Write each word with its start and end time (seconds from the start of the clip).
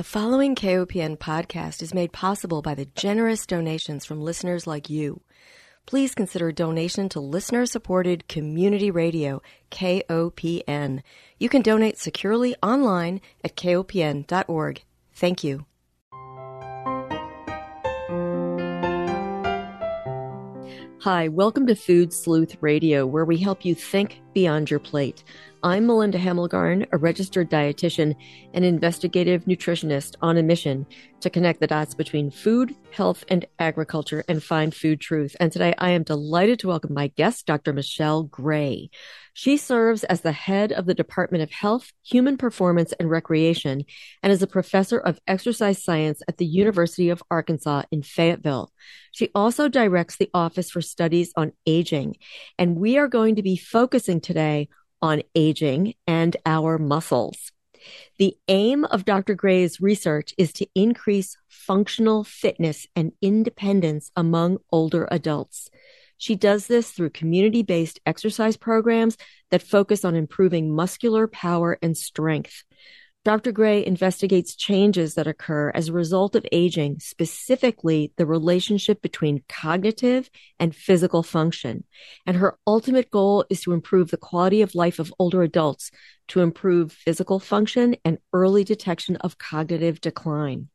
The 0.00 0.04
following 0.04 0.54
KOPN 0.54 1.18
podcast 1.18 1.82
is 1.82 1.92
made 1.92 2.10
possible 2.10 2.62
by 2.62 2.74
the 2.74 2.86
generous 2.86 3.44
donations 3.44 4.06
from 4.06 4.22
listeners 4.22 4.66
like 4.66 4.88
you. 4.88 5.20
Please 5.84 6.14
consider 6.14 6.48
a 6.48 6.54
donation 6.54 7.10
to 7.10 7.20
listener 7.20 7.66
supported 7.66 8.26
community 8.26 8.90
radio, 8.90 9.42
KOPN. 9.70 11.02
You 11.38 11.48
can 11.50 11.60
donate 11.60 11.98
securely 11.98 12.56
online 12.62 13.20
at 13.44 13.56
kopn.org. 13.56 14.84
Thank 15.12 15.44
you. 15.44 15.66
Hi, 21.02 21.28
welcome 21.28 21.66
to 21.66 21.74
Food 21.74 22.12
Sleuth 22.12 22.58
Radio, 22.60 23.06
where 23.06 23.24
we 23.24 23.38
help 23.38 23.64
you 23.64 23.74
think 23.74 24.20
beyond 24.34 24.70
your 24.70 24.80
plate. 24.80 25.24
I'm 25.62 25.86
Melinda 25.86 26.18
Hemmelgarn, 26.18 26.86
a 26.92 26.98
registered 26.98 27.50
dietitian 27.50 28.14
and 28.52 28.66
investigative 28.66 29.46
nutritionist 29.46 30.16
on 30.20 30.36
a 30.36 30.42
mission 30.42 30.86
to 31.20 31.30
connect 31.30 31.60
the 31.60 31.66
dots 31.66 31.94
between 31.94 32.30
food, 32.30 32.74
health, 32.90 33.24
and 33.28 33.46
agriculture 33.58 34.24
and 34.28 34.42
find 34.42 34.74
food 34.74 35.00
truth. 35.00 35.34
And 35.40 35.50
today 35.50 35.72
I 35.78 35.92
am 35.92 36.02
delighted 36.02 36.58
to 36.58 36.68
welcome 36.68 36.92
my 36.92 37.06
guest, 37.06 37.46
Dr. 37.46 37.72
Michelle 37.72 38.24
Gray. 38.24 38.90
She 39.32 39.56
serves 39.56 40.04
as 40.04 40.20
the 40.20 40.32
head 40.32 40.72
of 40.72 40.86
the 40.86 40.94
Department 40.94 41.42
of 41.42 41.50
Health, 41.50 41.92
Human 42.02 42.36
Performance, 42.36 42.92
and 42.98 43.08
Recreation 43.08 43.84
and 44.22 44.32
is 44.32 44.42
a 44.42 44.46
professor 44.46 44.98
of 44.98 45.20
exercise 45.26 45.82
science 45.82 46.22
at 46.28 46.38
the 46.38 46.46
University 46.46 47.10
of 47.10 47.22
Arkansas 47.30 47.82
in 47.90 48.02
Fayetteville. 48.02 48.72
She 49.12 49.30
also 49.34 49.68
directs 49.68 50.16
the 50.16 50.30
Office 50.34 50.70
for 50.70 50.82
Studies 50.82 51.32
on 51.36 51.52
Aging. 51.66 52.16
And 52.58 52.76
we 52.76 52.98
are 52.98 53.08
going 53.08 53.36
to 53.36 53.42
be 53.42 53.56
focusing 53.56 54.20
today 54.20 54.68
on 55.02 55.22
aging 55.34 55.94
and 56.06 56.36
our 56.44 56.78
muscles. 56.78 57.52
The 58.18 58.36
aim 58.48 58.84
of 58.84 59.04
Dr. 59.04 59.34
Gray's 59.34 59.80
research 59.80 60.34
is 60.36 60.52
to 60.54 60.66
increase 60.74 61.36
functional 61.48 62.24
fitness 62.24 62.86
and 62.94 63.12
independence 63.22 64.10
among 64.14 64.58
older 64.70 65.08
adults. 65.10 65.70
She 66.20 66.36
does 66.36 66.66
this 66.66 66.90
through 66.90 67.10
community 67.10 67.62
based 67.62 67.98
exercise 68.04 68.58
programs 68.58 69.16
that 69.50 69.62
focus 69.62 70.04
on 70.04 70.14
improving 70.14 70.70
muscular 70.70 71.26
power 71.26 71.78
and 71.80 71.96
strength. 71.96 72.62
Dr. 73.24 73.52
Gray 73.52 73.84
investigates 73.84 74.54
changes 74.54 75.14
that 75.14 75.26
occur 75.26 75.70
as 75.70 75.88
a 75.88 75.94
result 75.94 76.36
of 76.36 76.44
aging, 76.52 76.98
specifically 77.00 78.12
the 78.18 78.26
relationship 78.26 79.00
between 79.00 79.44
cognitive 79.48 80.28
and 80.58 80.76
physical 80.76 81.22
function. 81.22 81.84
And 82.26 82.36
her 82.36 82.58
ultimate 82.66 83.10
goal 83.10 83.46
is 83.48 83.62
to 83.62 83.72
improve 83.72 84.10
the 84.10 84.18
quality 84.18 84.60
of 84.60 84.74
life 84.74 84.98
of 84.98 85.14
older 85.18 85.42
adults 85.42 85.90
to 86.28 86.40
improve 86.40 86.92
physical 86.92 87.40
function 87.40 87.96
and 88.04 88.18
early 88.34 88.62
detection 88.62 89.16
of 89.16 89.38
cognitive 89.38 90.02
decline. 90.02 90.68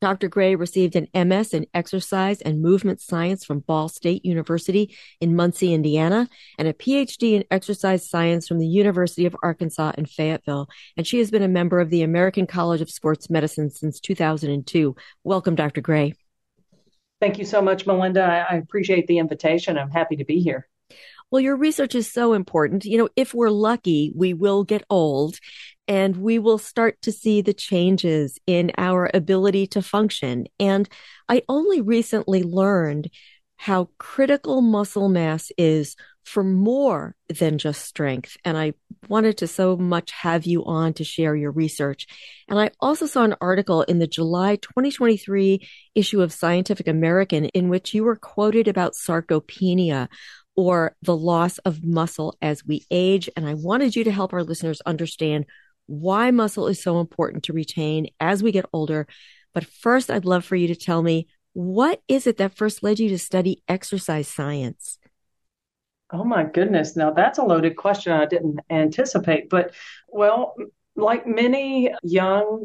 Dr. 0.00 0.28
Gray 0.28 0.54
received 0.54 0.96
an 0.96 1.08
MS 1.14 1.54
in 1.54 1.66
exercise 1.74 2.40
and 2.40 2.62
movement 2.62 3.00
science 3.00 3.44
from 3.44 3.60
Ball 3.60 3.88
State 3.88 4.24
University 4.24 4.96
in 5.20 5.36
Muncie, 5.36 5.74
Indiana, 5.74 6.28
and 6.58 6.68
a 6.68 6.72
PhD 6.72 7.34
in 7.34 7.44
exercise 7.50 8.08
science 8.08 8.48
from 8.48 8.58
the 8.58 8.66
University 8.66 9.26
of 9.26 9.36
Arkansas 9.42 9.92
in 9.98 10.06
Fayetteville. 10.06 10.68
And 10.96 11.06
she 11.06 11.18
has 11.18 11.30
been 11.30 11.42
a 11.42 11.48
member 11.48 11.80
of 11.80 11.90
the 11.90 12.02
American 12.02 12.46
College 12.46 12.80
of 12.80 12.90
Sports 12.90 13.28
Medicine 13.30 13.70
since 13.70 14.00
2002. 14.00 14.96
Welcome, 15.24 15.54
Dr. 15.54 15.80
Gray. 15.80 16.14
Thank 17.20 17.38
you 17.38 17.44
so 17.44 17.60
much, 17.60 17.86
Melinda. 17.86 18.46
I 18.50 18.56
appreciate 18.56 19.06
the 19.06 19.18
invitation. 19.18 19.76
I'm 19.76 19.90
happy 19.90 20.16
to 20.16 20.24
be 20.24 20.40
here. 20.40 20.66
Well, 21.30 21.40
your 21.40 21.56
research 21.56 21.94
is 21.94 22.10
so 22.10 22.32
important. 22.32 22.84
You 22.84 22.98
know, 22.98 23.08
if 23.14 23.34
we're 23.34 23.50
lucky, 23.50 24.12
we 24.16 24.34
will 24.34 24.64
get 24.64 24.84
old 24.90 25.38
and 25.90 26.18
we 26.18 26.38
will 26.38 26.56
start 26.56 27.02
to 27.02 27.10
see 27.10 27.42
the 27.42 27.52
changes 27.52 28.38
in 28.46 28.70
our 28.78 29.10
ability 29.12 29.66
to 29.66 29.82
function. 29.82 30.46
And 30.60 30.88
I 31.28 31.42
only 31.48 31.80
recently 31.80 32.44
learned 32.44 33.10
how 33.56 33.88
critical 33.98 34.60
muscle 34.60 35.08
mass 35.08 35.50
is 35.58 35.96
for 36.24 36.44
more 36.44 37.16
than 37.28 37.58
just 37.58 37.84
strength. 37.84 38.36
And 38.44 38.56
I 38.56 38.74
wanted 39.08 39.38
to 39.38 39.48
so 39.48 39.76
much 39.76 40.12
have 40.12 40.46
you 40.46 40.64
on 40.64 40.92
to 40.94 41.02
share 41.02 41.34
your 41.34 41.50
research. 41.50 42.06
And 42.48 42.60
I 42.60 42.70
also 42.78 43.06
saw 43.06 43.24
an 43.24 43.34
article 43.40 43.82
in 43.82 43.98
the 43.98 44.06
July 44.06 44.56
2023 44.56 45.66
issue 45.96 46.22
of 46.22 46.32
Scientific 46.32 46.86
American 46.86 47.46
in 47.46 47.68
which 47.68 47.94
you 47.94 48.04
were 48.04 48.14
quoted 48.14 48.68
about 48.68 48.92
sarcopenia 48.94 50.06
or 50.54 50.94
the 51.02 51.16
loss 51.16 51.58
of 51.58 51.82
muscle 51.82 52.36
as 52.40 52.64
we 52.64 52.86
age. 52.92 53.28
And 53.36 53.44
I 53.44 53.54
wanted 53.54 53.96
you 53.96 54.04
to 54.04 54.12
help 54.12 54.32
our 54.32 54.44
listeners 54.44 54.80
understand 54.82 55.46
why 55.90 56.30
muscle 56.30 56.68
is 56.68 56.80
so 56.80 57.00
important 57.00 57.44
to 57.44 57.52
retain 57.52 58.06
as 58.20 58.42
we 58.42 58.52
get 58.52 58.64
older. 58.72 59.08
But 59.52 59.66
first, 59.66 60.08
I'd 60.10 60.24
love 60.24 60.44
for 60.44 60.54
you 60.54 60.68
to 60.68 60.76
tell 60.76 61.02
me 61.02 61.26
what 61.52 62.00
is 62.06 62.28
it 62.28 62.36
that 62.36 62.56
first 62.56 62.84
led 62.84 63.00
you 63.00 63.08
to 63.08 63.18
study 63.18 63.62
exercise 63.66 64.28
science? 64.28 64.98
Oh 66.12 66.22
my 66.22 66.44
goodness. 66.44 66.96
Now 66.96 67.10
that's 67.10 67.38
a 67.38 67.44
loaded 67.44 67.76
question 67.76 68.12
I 68.12 68.26
didn't 68.26 68.60
anticipate. 68.70 69.50
But 69.50 69.74
well, 70.08 70.54
like 70.94 71.26
many 71.26 71.92
young 72.04 72.64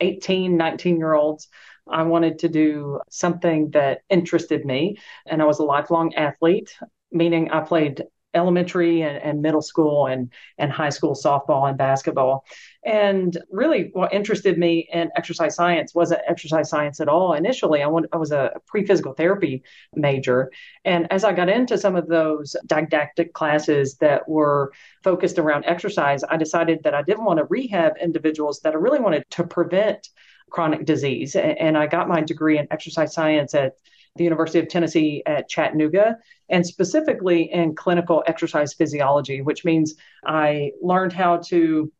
18, 0.00 0.56
19 0.56 0.98
year 0.98 1.14
olds, 1.14 1.48
I 1.88 2.02
wanted 2.02 2.40
to 2.40 2.48
do 2.48 3.00
something 3.08 3.70
that 3.70 4.00
interested 4.10 4.64
me. 4.64 4.98
And 5.26 5.40
I 5.40 5.44
was 5.44 5.60
a 5.60 5.64
lifelong 5.64 6.14
athlete, 6.14 6.76
meaning 7.12 7.50
I 7.50 7.60
played 7.60 8.02
elementary 8.34 9.02
and, 9.02 9.16
and 9.18 9.42
middle 9.42 9.62
school 9.62 10.06
and, 10.06 10.32
and 10.58 10.72
high 10.72 10.90
school 10.90 11.14
softball 11.14 11.68
and 11.68 11.78
basketball. 11.78 12.44
And 12.84 13.36
really, 13.50 13.90
what 13.92 14.12
interested 14.12 14.58
me 14.58 14.88
in 14.92 15.10
exercise 15.16 15.54
science 15.54 15.94
wasn't 15.94 16.20
exercise 16.28 16.68
science 16.68 17.00
at 17.00 17.08
all. 17.08 17.32
Initially, 17.32 17.82
I, 17.82 17.86
went, 17.86 18.06
I 18.12 18.16
was 18.16 18.32
a 18.32 18.52
pre 18.66 18.84
physical 18.84 19.14
therapy 19.14 19.62
major. 19.94 20.50
And 20.84 21.10
as 21.10 21.24
I 21.24 21.32
got 21.32 21.48
into 21.48 21.78
some 21.78 21.96
of 21.96 22.08
those 22.08 22.56
didactic 22.66 23.32
classes 23.32 23.96
that 23.96 24.28
were 24.28 24.72
focused 25.02 25.38
around 25.38 25.64
exercise, 25.64 26.22
I 26.28 26.36
decided 26.36 26.82
that 26.82 26.94
I 26.94 27.02
didn't 27.02 27.24
want 27.24 27.38
to 27.38 27.44
rehab 27.44 27.94
individuals, 28.00 28.60
that 28.60 28.74
I 28.74 28.76
really 28.76 29.00
wanted 29.00 29.24
to 29.30 29.44
prevent 29.44 30.08
chronic 30.50 30.84
disease. 30.84 31.34
And 31.36 31.76
I 31.76 31.86
got 31.86 32.08
my 32.08 32.20
degree 32.20 32.58
in 32.58 32.68
exercise 32.70 33.14
science 33.14 33.54
at 33.54 33.72
the 34.16 34.24
University 34.24 34.60
of 34.60 34.68
Tennessee 34.68 35.22
at 35.26 35.48
Chattanooga, 35.48 36.18
and 36.48 36.64
specifically 36.64 37.50
in 37.52 37.74
clinical 37.74 38.22
exercise 38.26 38.72
physiology, 38.72 39.42
which 39.42 39.64
means 39.64 39.94
I 40.24 40.70
learned 40.80 41.12
how 41.12 41.38
to 41.48 41.92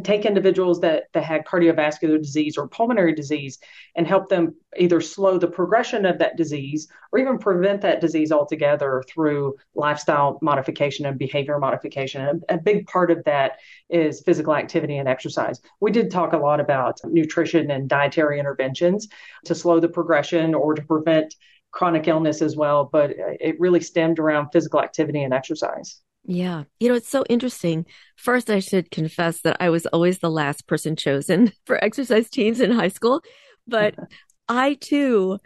take 0.00 0.24
individuals 0.24 0.80
that, 0.80 1.04
that 1.12 1.22
had 1.22 1.44
cardiovascular 1.44 2.20
disease 2.20 2.56
or 2.56 2.66
pulmonary 2.66 3.14
disease 3.14 3.58
and 3.94 4.06
help 4.06 4.28
them 4.30 4.54
either 4.78 5.02
slow 5.02 5.38
the 5.38 5.46
progression 5.46 6.06
of 6.06 6.18
that 6.18 6.36
disease 6.36 6.88
or 7.12 7.18
even 7.18 7.38
prevent 7.38 7.82
that 7.82 8.00
disease 8.00 8.32
altogether 8.32 9.02
through 9.06 9.54
lifestyle 9.74 10.38
modification 10.40 11.04
and 11.04 11.18
behavior 11.18 11.58
modification. 11.58 12.40
A, 12.48 12.54
a 12.54 12.58
big 12.58 12.86
part 12.86 13.10
of 13.10 13.22
that 13.24 13.58
is 13.90 14.22
physical 14.22 14.54
activity 14.54 14.96
and 14.96 15.08
exercise. 15.08 15.60
We 15.80 15.90
did 15.90 16.10
talk 16.10 16.32
a 16.32 16.38
lot 16.38 16.58
about 16.58 16.98
nutrition 17.04 17.70
and 17.70 17.86
dietary 17.86 18.40
interventions 18.40 19.08
to 19.44 19.54
slow 19.54 19.78
the 19.78 19.88
progression 19.88 20.54
or 20.54 20.74
to 20.74 20.82
prevent 20.82 21.34
chronic 21.70 22.08
illness 22.08 22.40
as 22.40 22.56
well, 22.56 22.88
but 22.90 23.10
it 23.16 23.60
really 23.60 23.80
stemmed 23.80 24.18
around 24.18 24.50
physical 24.52 24.80
activity 24.80 25.22
and 25.22 25.34
exercise. 25.34 26.00
Yeah. 26.24 26.64
You 26.78 26.88
know, 26.88 26.94
it's 26.94 27.08
so 27.08 27.24
interesting. 27.28 27.86
First, 28.16 28.48
I 28.48 28.60
should 28.60 28.90
confess 28.90 29.40
that 29.42 29.56
I 29.60 29.70
was 29.70 29.86
always 29.86 30.18
the 30.18 30.30
last 30.30 30.66
person 30.66 30.94
chosen 30.96 31.52
for 31.66 31.82
exercise 31.82 32.30
teams 32.30 32.60
in 32.60 32.70
high 32.70 32.88
school, 32.88 33.22
but 33.66 33.94
I 34.48 34.74
too 34.74 35.38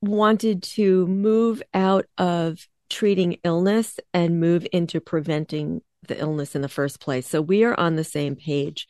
wanted 0.00 0.62
to 0.62 1.06
move 1.06 1.62
out 1.74 2.06
of 2.18 2.58
treating 2.90 3.38
illness 3.44 3.98
and 4.14 4.40
move 4.40 4.66
into 4.72 5.00
preventing 5.00 5.82
the 6.06 6.18
illness 6.20 6.54
in 6.54 6.62
the 6.62 6.68
first 6.68 7.00
place. 7.00 7.28
So 7.28 7.40
we 7.40 7.64
are 7.64 7.78
on 7.78 7.96
the 7.96 8.04
same 8.04 8.36
page. 8.36 8.86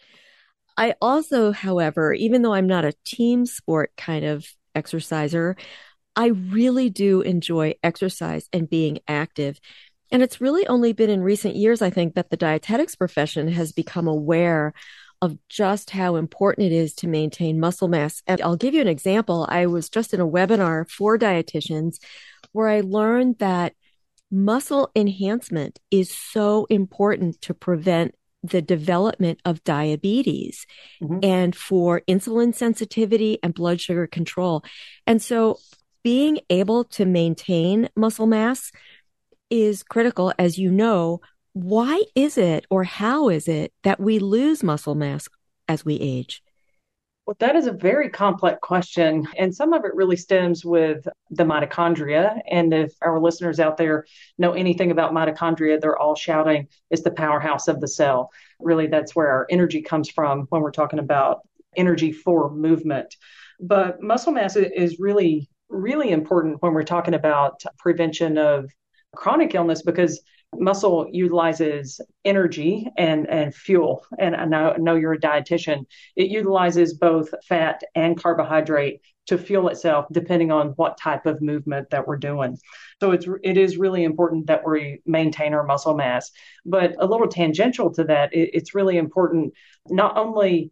I 0.77 0.95
also, 1.01 1.53
however, 1.53 2.13
even 2.13 2.43
though 2.43 2.53
I'm 2.53 2.67
not 2.67 2.85
a 2.85 2.95
team 3.05 3.47
sport 3.47 3.93
kind 3.97 4.25
of 4.25 4.47
exerciser, 4.75 5.57
I 6.15 6.29
really 6.29 6.91
do 6.91 7.21
enjoy 7.21 7.75
exercise 7.83 8.49
and 8.53 8.69
being 8.69 8.99
active. 9.07 9.59
And 10.11 10.23
it's 10.23 10.41
really 10.41 10.67
only 10.67 10.93
been 10.93 11.11
in 11.11 11.23
recent 11.23 11.57
years, 11.57 11.83
I 11.83 11.91
think, 11.91 12.15
that 12.15 12.31
the 12.31 12.37
dietetics 12.37 12.95
profession 12.95 13.49
has 13.49 13.73
become 13.73 14.07
aware 14.07 14.73
of 15.23 15.39
just 15.49 15.91
how 15.91 16.17
important 16.17 16.67
it 16.67 16.73
is 16.73 16.95
to 16.95 17.09
maintain 17.09 17.59
muscle 17.59 17.89
mass. 17.89 18.23
And 18.27 18.41
I'll 18.41 18.57
give 18.57 18.75
you 18.75 18.81
an 18.81 18.89
example. 18.89 19.47
I 19.49 19.67
was 19.67 19.89
just 19.89 20.13
in 20.13 20.21
a 20.21 20.29
webinar 20.29 20.89
for 20.91 21.19
dietitians 21.19 21.97
where 22.53 22.69
I 22.69 22.81
learned 22.81 23.39
that 23.39 23.73
muscle 24.31 24.91
enhancement 24.95 25.79
is 25.91 26.11
so 26.11 26.67
important 26.69 27.41
to 27.43 27.55
prevent 27.55 28.15
the 28.43 28.63
development 28.63 29.41
of 29.45 29.65
diabetes 29.65 30.67
mm-hmm. 31.03 31.19
and 31.23 31.57
for 31.57 32.03
insulin 32.09 32.55
sensitivity 32.55 33.39
and 33.43 33.55
blood 33.55 33.81
sugar 33.81 34.07
control. 34.07 34.63
And 35.07 35.21
so 35.21 35.59
being 36.05 36.39
able 36.51 36.85
to 36.85 37.05
maintain 37.05 37.89
muscle 37.97 38.27
mass 38.27 38.71
is 39.51 39.83
critical, 39.83 40.33
as 40.39 40.59
you 40.59 40.71
know. 40.71 41.21
Why 41.53 42.03
is 42.15 42.37
it 42.37 42.67
or 42.71 42.85
how 42.85 43.29
is 43.29 43.49
it 43.49 43.73
that 43.83 43.99
we 43.99 44.19
lose 44.19 44.63
muscle 44.63 44.95
mass 44.95 45.29
as 45.69 45.85
we 45.85 45.95
age? 45.95 46.43
Well, 47.27 47.37
that 47.41 47.57
is 47.57 47.67
a 47.67 47.73
very 47.73 48.09
complex 48.09 48.59
question. 48.63 49.27
And 49.37 49.53
some 49.53 49.73
of 49.73 49.85
it 49.85 49.95
really 49.95 50.17
stems 50.17 50.65
with 50.65 51.09
the 51.31 51.43
mitochondria. 51.43 52.39
And 52.49 52.73
if 52.73 52.93
our 53.03 53.19
listeners 53.19 53.59
out 53.59 53.77
there 53.77 54.05
know 54.39 54.53
anything 54.53 54.93
about 54.93 55.13
mitochondria, 55.13 55.81
they're 55.81 55.99
all 55.99 56.15
shouting 56.15 56.69
it's 56.91 57.03
the 57.03 57.11
powerhouse 57.11 57.67
of 57.67 57.81
the 57.81 57.89
cell. 57.89 58.31
Really, 58.61 58.87
that's 58.87 59.17
where 59.17 59.29
our 59.29 59.47
energy 59.51 59.83
comes 59.83 60.09
from 60.09 60.47
when 60.51 60.63
we're 60.63 60.71
talking 60.71 61.01
about 61.01 61.41
energy 61.77 62.13
for 62.13 62.49
movement. 62.51 63.17
But 63.59 64.01
muscle 64.01 64.33
mass 64.33 64.55
is 64.55 65.01
really, 65.01 65.49
really 65.69 66.11
important 66.11 66.63
when 66.63 66.75
we're 66.75 66.85
talking 66.85 67.15
about 67.15 67.61
prevention 67.79 68.39
of 68.39 68.71
chronic 69.15 69.55
illness 69.55 69.83
because 69.83 70.21
muscle 70.55 71.07
utilizes 71.11 72.01
energy 72.25 72.87
and, 72.97 73.29
and 73.29 73.55
fuel. 73.55 74.07
And 74.19 74.35
I 74.37 74.45
know, 74.45 74.75
know 74.79 74.95
you're 74.95 75.15
a 75.15 75.21
dietitian. 75.21 75.87
It 76.15 76.29
utilizes 76.29 76.95
both 76.95 77.29
fat 77.47 77.83
and 77.95 78.21
carbohydrate 78.21 79.01
to 79.27 79.37
fuel 79.37 79.69
itself 79.69 80.07
depending 80.13 80.53
on 80.53 80.69
what 80.77 80.99
type 80.99 81.27
of 81.27 81.43
movement 81.43 81.91
that 81.91 82.07
we're 82.07 82.17
doing. 82.17 82.57
So 83.01 83.11
it's 83.11 83.27
it 83.43 83.59
is 83.59 83.77
really 83.77 84.05
important 84.05 84.47
that 84.47 84.67
we 84.67 85.01
maintain 85.05 85.53
our 85.53 85.65
muscle 85.65 85.97
mass. 85.97 86.31
But 86.65 86.95
a 86.99 87.07
little 87.07 87.29
tangential 87.29 87.93
to 87.95 88.05
that, 88.05 88.33
it, 88.33 88.51
it's 88.55 88.75
really 88.75 88.99
important 88.99 89.53
not 89.89 90.17
only 90.17 90.71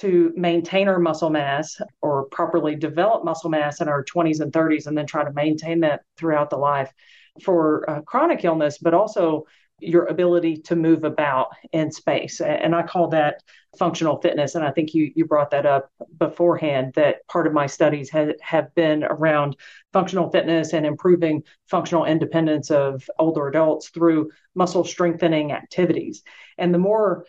to 0.00 0.30
maintain 0.36 0.88
our 0.88 0.98
muscle 0.98 1.30
mass 1.30 1.80
or 2.02 2.26
properly 2.26 2.76
develop 2.76 3.24
muscle 3.24 3.48
mass 3.48 3.80
in 3.80 3.88
our 3.88 4.04
20s 4.04 4.40
and 4.40 4.52
30s 4.52 4.86
and 4.86 4.96
then 4.96 5.06
try 5.06 5.24
to 5.24 5.32
maintain 5.32 5.80
that 5.80 6.02
throughout 6.18 6.50
the 6.50 6.58
life 6.58 6.92
for 7.42 7.88
uh, 7.88 8.00
chronic 8.02 8.44
illness, 8.44 8.78
but 8.78 8.94
also 8.94 9.44
your 9.80 10.06
ability 10.06 10.56
to 10.56 10.74
move 10.74 11.04
about 11.04 11.48
in 11.72 11.92
space. 11.92 12.40
And 12.40 12.74
I 12.74 12.82
call 12.82 13.08
that 13.08 13.42
functional 13.78 14.20
fitness. 14.22 14.54
And 14.54 14.64
I 14.64 14.70
think 14.70 14.94
you, 14.94 15.12
you 15.14 15.26
brought 15.26 15.50
that 15.50 15.66
up 15.66 15.90
beforehand 16.18 16.94
that 16.94 17.26
part 17.28 17.46
of 17.46 17.52
my 17.52 17.66
studies 17.66 18.08
have, 18.10 18.32
have 18.40 18.74
been 18.74 19.04
around 19.04 19.56
functional 19.92 20.30
fitness 20.30 20.72
and 20.72 20.86
improving 20.86 21.42
functional 21.68 22.06
independence 22.06 22.70
of 22.70 23.08
older 23.18 23.48
adults 23.48 23.90
through 23.90 24.30
muscle 24.54 24.84
strengthening 24.84 25.52
activities. 25.52 26.22
And 26.56 26.72
the 26.72 26.78
more 26.78 27.26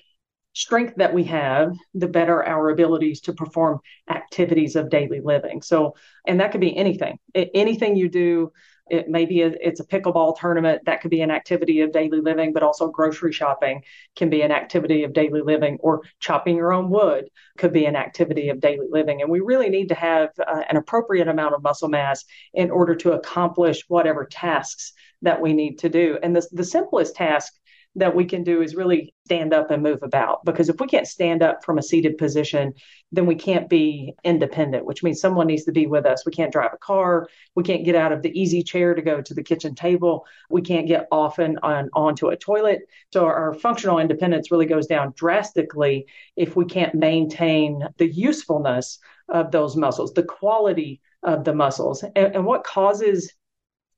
strength 0.53 0.95
that 0.95 1.13
we 1.13 1.25
have, 1.25 1.75
the 1.93 2.07
better 2.07 2.43
our 2.43 2.69
abilities 2.69 3.21
to 3.21 3.33
perform 3.33 3.79
activities 4.09 4.75
of 4.77 4.89
daily 4.89 5.19
living. 5.19 5.61
So, 5.61 5.95
and 6.25 6.39
that 6.39 6.51
could 6.51 6.61
be 6.61 6.75
anything, 6.75 7.19
anything 7.35 7.95
you 7.97 8.09
do 8.09 8.53
it 8.89 9.09
may 9.09 9.25
be 9.25 9.41
it's 9.41 9.79
a 9.79 9.85
pickleball 9.85 10.37
tournament 10.39 10.81
that 10.85 11.01
could 11.01 11.11
be 11.11 11.21
an 11.21 11.31
activity 11.31 11.81
of 11.81 11.91
daily 11.91 12.21
living, 12.21 12.53
but 12.53 12.63
also 12.63 12.89
grocery 12.89 13.31
shopping 13.31 13.83
can 14.15 14.29
be 14.29 14.41
an 14.41 14.51
activity 14.51 15.03
of 15.03 15.13
daily 15.13 15.41
living, 15.41 15.77
or 15.81 16.01
chopping 16.19 16.55
your 16.55 16.73
own 16.73 16.89
wood 16.89 17.29
could 17.57 17.73
be 17.73 17.85
an 17.85 17.95
activity 17.95 18.49
of 18.49 18.59
daily 18.59 18.87
living. 18.89 19.21
And 19.21 19.31
we 19.31 19.39
really 19.39 19.69
need 19.69 19.89
to 19.89 19.95
have 19.95 20.29
uh, 20.39 20.61
an 20.69 20.77
appropriate 20.77 21.27
amount 21.27 21.55
of 21.55 21.63
muscle 21.63 21.89
mass 21.89 22.25
in 22.53 22.71
order 22.71 22.95
to 22.95 23.13
accomplish 23.13 23.83
whatever 23.87 24.25
tasks 24.25 24.93
that 25.21 25.41
we 25.41 25.53
need 25.53 25.79
to 25.79 25.89
do. 25.89 26.17
And 26.21 26.35
the, 26.35 26.47
the 26.51 26.63
simplest 26.63 27.15
task 27.15 27.53
that 27.97 28.15
we 28.15 28.25
can 28.25 28.43
do 28.43 28.61
is 28.61 28.75
really 28.75 29.13
stand 29.25 29.53
up 29.53 29.71
and 29.71 29.81
move 29.81 30.03
about. 30.03 30.45
Because 30.45 30.69
if 30.69 30.79
we 30.79 30.87
can't 30.87 31.07
stand 31.07 31.41
up 31.41 31.65
from 31.65 31.79
a 31.79 31.83
seated 31.83 32.17
position, 32.17 32.73
then 33.11 33.25
we 33.25 33.35
can't 33.35 33.67
be 33.67 34.13
independent, 34.23 34.85
which 34.85 35.01
means 35.01 35.19
someone 35.19 35.47
needs 35.47 35.65
to 35.65 35.71
be 35.71 35.87
with 35.87 36.05
us. 36.05 36.23
We 36.25 36.31
can't 36.31 36.51
drive 36.51 36.73
a 36.73 36.77
car. 36.77 37.27
We 37.55 37.63
can't 37.63 37.83
get 37.83 37.95
out 37.95 38.11
of 38.11 38.21
the 38.21 38.39
easy 38.39 38.61
chair 38.61 38.93
to 38.93 39.01
go 39.01 39.21
to 39.21 39.33
the 39.33 39.43
kitchen 39.43 39.73
table. 39.73 40.25
We 40.49 40.61
can't 40.61 40.87
get 40.87 41.07
off 41.11 41.39
and 41.39 41.57
on, 41.63 41.89
onto 41.93 42.27
a 42.27 42.37
toilet. 42.37 42.81
So 43.11 43.25
our 43.25 43.55
functional 43.55 43.99
independence 43.99 44.51
really 44.51 44.67
goes 44.67 44.85
down 44.85 45.13
drastically 45.17 46.05
if 46.35 46.55
we 46.55 46.65
can't 46.65 46.93
maintain 46.93 47.83
the 47.97 48.07
usefulness 48.07 48.99
of 49.27 49.51
those 49.51 49.75
muscles, 49.75 50.13
the 50.13 50.23
quality 50.23 51.01
of 51.23 51.43
the 51.43 51.53
muscles. 51.53 52.03
And, 52.03 52.35
and 52.35 52.45
what 52.45 52.63
causes 52.63 53.33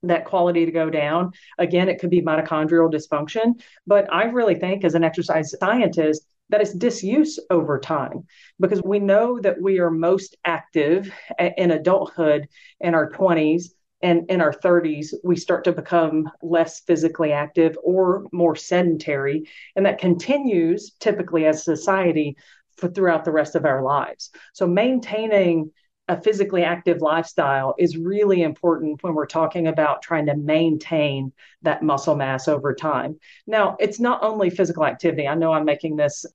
that 0.04 0.25
quality 0.25 0.66
to 0.66 0.72
go 0.72 0.90
down. 0.90 1.31
Again, 1.57 1.90
it 1.90 2.00
could 2.00 2.10
be 2.10 2.22
mitochondrial 2.22 2.92
dysfunction, 2.92 3.62
but 3.86 4.12
I 4.13 4.25
really 4.25 4.56
think 4.56 4.84
as 4.84 4.96
an 4.96 5.04
exercise 5.04 5.54
scientist 5.60 6.25
that 6.50 6.62
it's 6.62 6.74
disuse 6.74 7.40
over 7.50 7.80
time 7.80 8.25
because 8.60 8.81
we 8.84 9.00
know 9.00 9.40
that 9.40 9.62
we 9.62 9.80
are 9.80 9.92
most 9.92 10.36
active 10.46 11.12
in 11.57 11.72
adulthood 11.72 12.48
in 12.80 12.96
our 12.96 13.10
20s 13.12 13.66
and 14.01 14.30
in 14.30 14.42
our 14.42 14.54
30s 14.54 15.13
we 15.24 15.36
start 15.36 15.63
to 15.66 15.72
become 15.72 16.30
less 16.42 16.81
physically 16.81 17.31
active 17.31 17.78
or 17.84 18.25
more 18.31 18.56
sedentary 18.56 19.44
and 19.75 19.86
that 19.86 20.00
continues 20.00 20.92
typically 21.00 21.45
as 21.45 21.63
society 21.63 22.36
for 22.78 22.90
throughout 22.90 23.25
the 23.25 23.31
rest 23.31 23.56
of 23.56 23.66
our 23.66 23.84
lives 23.84 24.31
so 24.54 24.66
maintaining 24.66 25.72
a 26.09 26.19
physically 26.19 26.63
active 26.63 27.01
lifestyle 27.01 27.75
is 27.77 27.95
really 27.95 28.41
important 28.41 29.01
when 29.03 29.13
we're 29.13 29.27
talking 29.27 29.67
about 29.67 30.01
trying 30.01 30.25
to 30.25 30.35
maintain 30.35 31.31
that 31.61 31.83
muscle 31.83 32.15
mass 32.15 32.47
over 32.47 32.73
time. 32.73 33.19
Now, 33.45 33.77
it's 33.79 34.00
not 34.00 34.23
only 34.23 34.50
physical 34.50 34.85
activity. 34.85 35.27
I 35.27 35.35
know 35.35 35.53
I'm 35.53 35.65
making 35.65 35.97
this 35.97 36.25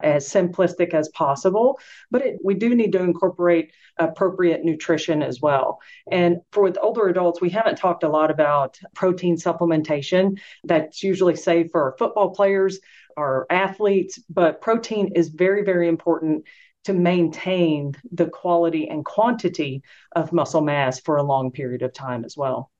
as 0.00 0.28
simplistic 0.28 0.94
as 0.94 1.08
possible, 1.08 1.80
but 2.12 2.22
it, 2.22 2.38
we 2.44 2.54
do 2.54 2.76
need 2.76 2.92
to 2.92 3.02
incorporate 3.02 3.72
appropriate 3.98 4.64
nutrition 4.64 5.20
as 5.20 5.40
well. 5.40 5.80
And 6.10 6.38
for 6.52 6.62
with 6.62 6.78
older 6.80 7.08
adults, 7.08 7.40
we 7.40 7.50
haven't 7.50 7.76
talked 7.76 8.04
a 8.04 8.08
lot 8.08 8.30
about 8.30 8.78
protein 8.94 9.36
supplementation. 9.36 10.38
That's 10.62 11.02
usually 11.02 11.36
saved 11.36 11.72
for 11.72 11.96
football 11.98 12.30
players 12.30 12.78
or 13.16 13.46
athletes, 13.50 14.20
but 14.28 14.60
protein 14.60 15.12
is 15.16 15.28
very, 15.28 15.64
very 15.64 15.88
important 15.88 16.44
to 16.84 16.92
maintain 16.92 17.94
the 18.12 18.26
quality 18.26 18.88
and 18.88 19.04
quantity 19.04 19.82
of 20.14 20.32
muscle 20.32 20.60
mass 20.60 21.00
for 21.00 21.16
a 21.16 21.22
long 21.22 21.50
period 21.50 21.82
of 21.82 21.92
time 21.92 22.24
as 22.24 22.36
well. 22.36 22.70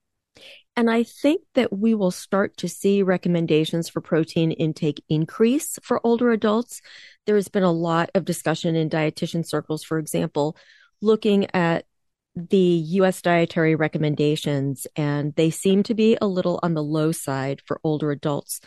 And 0.76 0.90
I 0.90 1.04
think 1.04 1.42
that 1.54 1.72
we 1.72 1.94
will 1.94 2.10
start 2.10 2.56
to 2.58 2.68
see 2.68 3.02
recommendations 3.02 3.88
for 3.88 4.00
protein 4.00 4.50
intake 4.50 5.02
increase 5.08 5.78
for 5.82 6.04
older 6.04 6.32
adults. 6.32 6.80
There 7.26 7.36
has 7.36 7.48
been 7.48 7.62
a 7.62 7.72
lot 7.72 8.10
of 8.14 8.24
discussion 8.24 8.74
in 8.74 8.90
dietitian 8.90 9.46
circles, 9.46 9.84
for 9.84 9.98
example, 9.98 10.56
looking 11.00 11.46
at 11.54 11.86
the 12.34 12.58
US 12.58 13.22
dietary 13.22 13.76
recommendations, 13.76 14.88
and 14.96 15.32
they 15.36 15.50
seem 15.50 15.84
to 15.84 15.94
be 15.94 16.18
a 16.20 16.26
little 16.26 16.58
on 16.64 16.74
the 16.74 16.82
low 16.82 17.12
side 17.12 17.62
for 17.64 17.80
older 17.84 18.10
adults. 18.10 18.60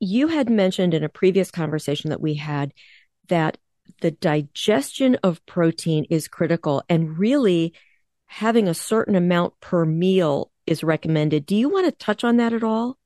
You 0.00 0.26
had 0.26 0.50
mentioned 0.50 0.94
in 0.94 1.04
a 1.04 1.08
previous 1.08 1.52
conversation 1.52 2.10
that 2.10 2.20
we 2.20 2.34
had 2.34 2.74
that 3.28 3.58
the 4.00 4.10
digestion 4.10 5.16
of 5.22 5.44
protein 5.46 6.04
is 6.10 6.28
critical 6.28 6.82
and 6.88 7.18
really 7.18 7.74
having 8.26 8.68
a 8.68 8.74
certain 8.74 9.14
amount 9.14 9.58
per 9.60 9.84
meal 9.84 10.50
is 10.66 10.82
recommended. 10.82 11.46
Do 11.46 11.56
you 11.56 11.68
want 11.68 11.86
to 11.86 11.92
touch 11.92 12.24
on 12.24 12.38
that 12.38 12.52
at 12.52 12.64
all? 12.64 12.98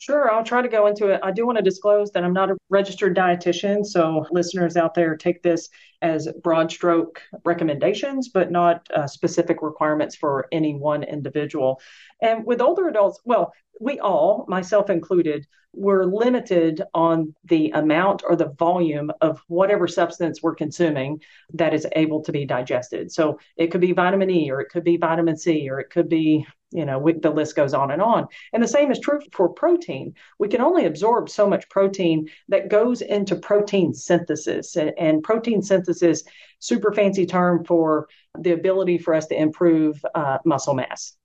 Sure, 0.00 0.32
I'll 0.32 0.42
try 0.42 0.62
to 0.62 0.68
go 0.68 0.86
into 0.86 1.08
it. 1.08 1.20
I 1.22 1.30
do 1.30 1.44
want 1.44 1.58
to 1.58 1.62
disclose 1.62 2.10
that 2.12 2.24
I'm 2.24 2.32
not 2.32 2.50
a 2.50 2.56
registered 2.70 3.14
dietitian, 3.14 3.84
so 3.84 4.24
listeners 4.30 4.78
out 4.78 4.94
there 4.94 5.14
take 5.14 5.42
this 5.42 5.68
as 6.00 6.26
broad 6.42 6.70
stroke 6.70 7.20
recommendations, 7.44 8.30
but 8.30 8.50
not 8.50 8.88
uh, 8.96 9.06
specific 9.06 9.58
requirements 9.60 10.16
for 10.16 10.46
any 10.52 10.74
one 10.74 11.02
individual. 11.02 11.82
And 12.22 12.46
with 12.46 12.62
older 12.62 12.88
adults, 12.88 13.20
well, 13.26 13.52
we 13.78 14.00
all, 14.00 14.46
myself 14.48 14.88
included, 14.88 15.46
were 15.74 16.06
limited 16.06 16.80
on 16.94 17.34
the 17.44 17.70
amount 17.72 18.22
or 18.26 18.36
the 18.36 18.54
volume 18.58 19.12
of 19.20 19.42
whatever 19.48 19.86
substance 19.86 20.42
we're 20.42 20.54
consuming 20.54 21.20
that 21.52 21.74
is 21.74 21.86
able 21.94 22.22
to 22.22 22.32
be 22.32 22.46
digested. 22.46 23.12
So 23.12 23.38
it 23.54 23.66
could 23.66 23.82
be 23.82 23.92
vitamin 23.92 24.30
E, 24.30 24.50
or 24.50 24.62
it 24.62 24.70
could 24.70 24.82
be 24.82 24.96
vitamin 24.96 25.36
C, 25.36 25.68
or 25.68 25.78
it 25.78 25.90
could 25.90 26.08
be 26.08 26.46
you 26.70 26.84
know 26.84 26.98
we, 26.98 27.12
the 27.12 27.30
list 27.30 27.56
goes 27.56 27.74
on 27.74 27.90
and 27.90 28.02
on 28.02 28.26
and 28.52 28.62
the 28.62 28.68
same 28.68 28.90
is 28.90 28.98
true 28.98 29.20
for 29.32 29.48
protein 29.48 30.14
we 30.38 30.48
can 30.48 30.60
only 30.60 30.86
absorb 30.86 31.28
so 31.28 31.48
much 31.48 31.68
protein 31.68 32.28
that 32.48 32.68
goes 32.68 33.02
into 33.02 33.36
protein 33.36 33.92
synthesis 33.92 34.76
and, 34.76 34.92
and 34.98 35.22
protein 35.22 35.62
synthesis 35.62 36.22
super 36.58 36.92
fancy 36.92 37.26
term 37.26 37.64
for 37.64 38.08
the 38.38 38.52
ability 38.52 38.98
for 38.98 39.14
us 39.14 39.26
to 39.26 39.40
improve 39.40 40.04
uh, 40.14 40.38
muscle 40.44 40.74
mass 40.74 41.16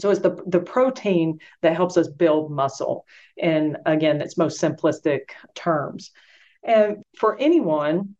so 0.00 0.10
it's 0.10 0.20
the, 0.20 0.36
the 0.46 0.60
protein 0.60 1.38
that 1.62 1.76
helps 1.76 1.96
us 1.96 2.08
build 2.08 2.50
muscle. 2.50 3.06
And 3.38 3.76
again, 3.86 4.18
that's 4.18 4.38
most 4.38 4.60
simplistic 4.60 5.30
terms. 5.54 6.10
And 6.62 6.98
for 7.16 7.38
anyone, 7.38 8.16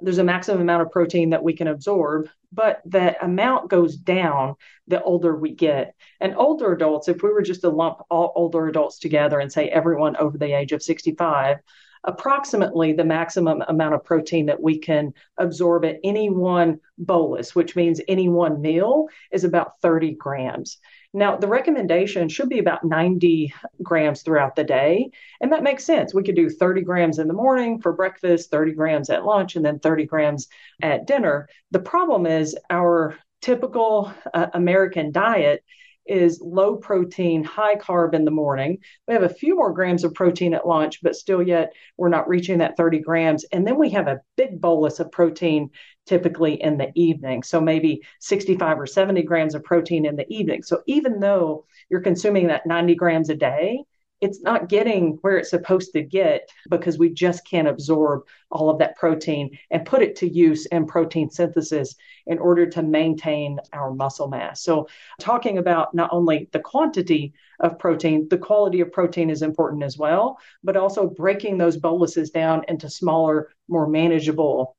there's 0.00 0.18
a 0.18 0.24
maximum 0.24 0.60
amount 0.60 0.82
of 0.82 0.90
protein 0.90 1.30
that 1.30 1.42
we 1.42 1.54
can 1.54 1.68
absorb, 1.68 2.28
but 2.54 2.80
that 2.86 3.16
amount 3.22 3.68
goes 3.68 3.96
down 3.96 4.54
the 4.86 5.02
older 5.02 5.36
we 5.36 5.50
get. 5.50 5.94
And 6.20 6.34
older 6.36 6.72
adults, 6.72 7.08
if 7.08 7.22
we 7.22 7.32
were 7.32 7.42
just 7.42 7.62
to 7.62 7.68
lump 7.68 7.98
all 8.10 8.32
older 8.36 8.68
adults 8.68 8.98
together 8.98 9.40
and 9.40 9.52
say 9.52 9.68
everyone 9.68 10.16
over 10.16 10.38
the 10.38 10.56
age 10.56 10.72
of 10.72 10.82
65, 10.82 11.58
approximately 12.04 12.92
the 12.92 13.04
maximum 13.04 13.62
amount 13.66 13.94
of 13.94 14.04
protein 14.04 14.46
that 14.46 14.62
we 14.62 14.78
can 14.78 15.12
absorb 15.38 15.84
at 15.84 15.98
any 16.04 16.30
one 16.30 16.78
bolus, 16.98 17.54
which 17.54 17.74
means 17.74 18.00
any 18.06 18.28
one 18.28 18.60
meal, 18.60 19.08
is 19.32 19.44
about 19.44 19.80
30 19.80 20.12
grams. 20.12 20.78
Now, 21.16 21.36
the 21.36 21.46
recommendation 21.46 22.28
should 22.28 22.48
be 22.48 22.58
about 22.58 22.82
90 22.82 23.54
grams 23.82 24.22
throughout 24.22 24.56
the 24.56 24.64
day. 24.64 25.10
And 25.40 25.52
that 25.52 25.62
makes 25.62 25.84
sense. 25.84 26.12
We 26.12 26.24
could 26.24 26.34
do 26.34 26.50
30 26.50 26.82
grams 26.82 27.20
in 27.20 27.28
the 27.28 27.34
morning 27.34 27.80
for 27.80 27.92
breakfast, 27.92 28.50
30 28.50 28.72
grams 28.72 29.10
at 29.10 29.24
lunch, 29.24 29.54
and 29.54 29.64
then 29.64 29.78
30 29.78 30.06
grams 30.06 30.48
at 30.82 31.06
dinner. 31.06 31.48
The 31.70 31.78
problem 31.78 32.26
is 32.26 32.56
our 32.68 33.16
typical 33.40 34.12
uh, 34.34 34.48
American 34.54 35.12
diet 35.12 35.62
is 36.06 36.40
low 36.40 36.76
protein, 36.76 37.44
high 37.44 37.76
carb 37.76 38.14
in 38.14 38.24
the 38.24 38.30
morning. 38.30 38.78
We 39.08 39.14
have 39.14 39.22
a 39.22 39.28
few 39.28 39.56
more 39.56 39.72
grams 39.72 40.04
of 40.04 40.14
protein 40.14 40.54
at 40.54 40.66
lunch, 40.66 41.02
but 41.02 41.16
still 41.16 41.42
yet 41.42 41.72
we're 41.96 42.08
not 42.08 42.28
reaching 42.28 42.58
that 42.58 42.76
30 42.76 42.98
grams. 43.00 43.44
And 43.44 43.66
then 43.66 43.78
we 43.78 43.90
have 43.90 44.08
a 44.08 44.20
big 44.36 44.60
bolus 44.60 45.00
of 45.00 45.10
protein 45.10 45.70
typically 46.06 46.62
in 46.62 46.76
the 46.76 46.90
evening. 46.94 47.42
So 47.42 47.60
maybe 47.60 48.02
65 48.20 48.78
or 48.78 48.86
70 48.86 49.22
grams 49.22 49.54
of 49.54 49.64
protein 49.64 50.04
in 50.06 50.16
the 50.16 50.30
evening. 50.32 50.62
So 50.62 50.82
even 50.86 51.20
though 51.20 51.66
you're 51.88 52.00
consuming 52.00 52.48
that 52.48 52.66
90 52.66 52.94
grams 52.94 53.30
a 53.30 53.34
day, 53.34 53.84
it's 54.24 54.40
not 54.40 54.70
getting 54.70 55.18
where 55.20 55.36
it's 55.36 55.50
supposed 55.50 55.92
to 55.92 56.02
get 56.02 56.48
because 56.70 56.98
we 56.98 57.10
just 57.10 57.46
can't 57.46 57.68
absorb 57.68 58.22
all 58.50 58.70
of 58.70 58.78
that 58.78 58.96
protein 58.96 59.50
and 59.70 59.84
put 59.84 60.00
it 60.00 60.16
to 60.16 60.26
use 60.26 60.64
in 60.66 60.86
protein 60.86 61.28
synthesis 61.28 61.94
in 62.26 62.38
order 62.38 62.64
to 62.64 62.82
maintain 62.82 63.58
our 63.74 63.92
muscle 63.92 64.26
mass. 64.28 64.62
So, 64.62 64.88
talking 65.20 65.58
about 65.58 65.94
not 65.94 66.08
only 66.10 66.48
the 66.52 66.60
quantity 66.60 67.34
of 67.60 67.78
protein, 67.78 68.26
the 68.30 68.38
quality 68.38 68.80
of 68.80 68.90
protein 68.90 69.28
is 69.28 69.42
important 69.42 69.82
as 69.82 69.98
well, 69.98 70.38
but 70.62 70.78
also 70.78 71.10
breaking 71.10 71.58
those 71.58 71.76
boluses 71.76 72.30
down 72.30 72.64
into 72.66 72.88
smaller, 72.88 73.50
more 73.68 73.86
manageable 73.86 74.74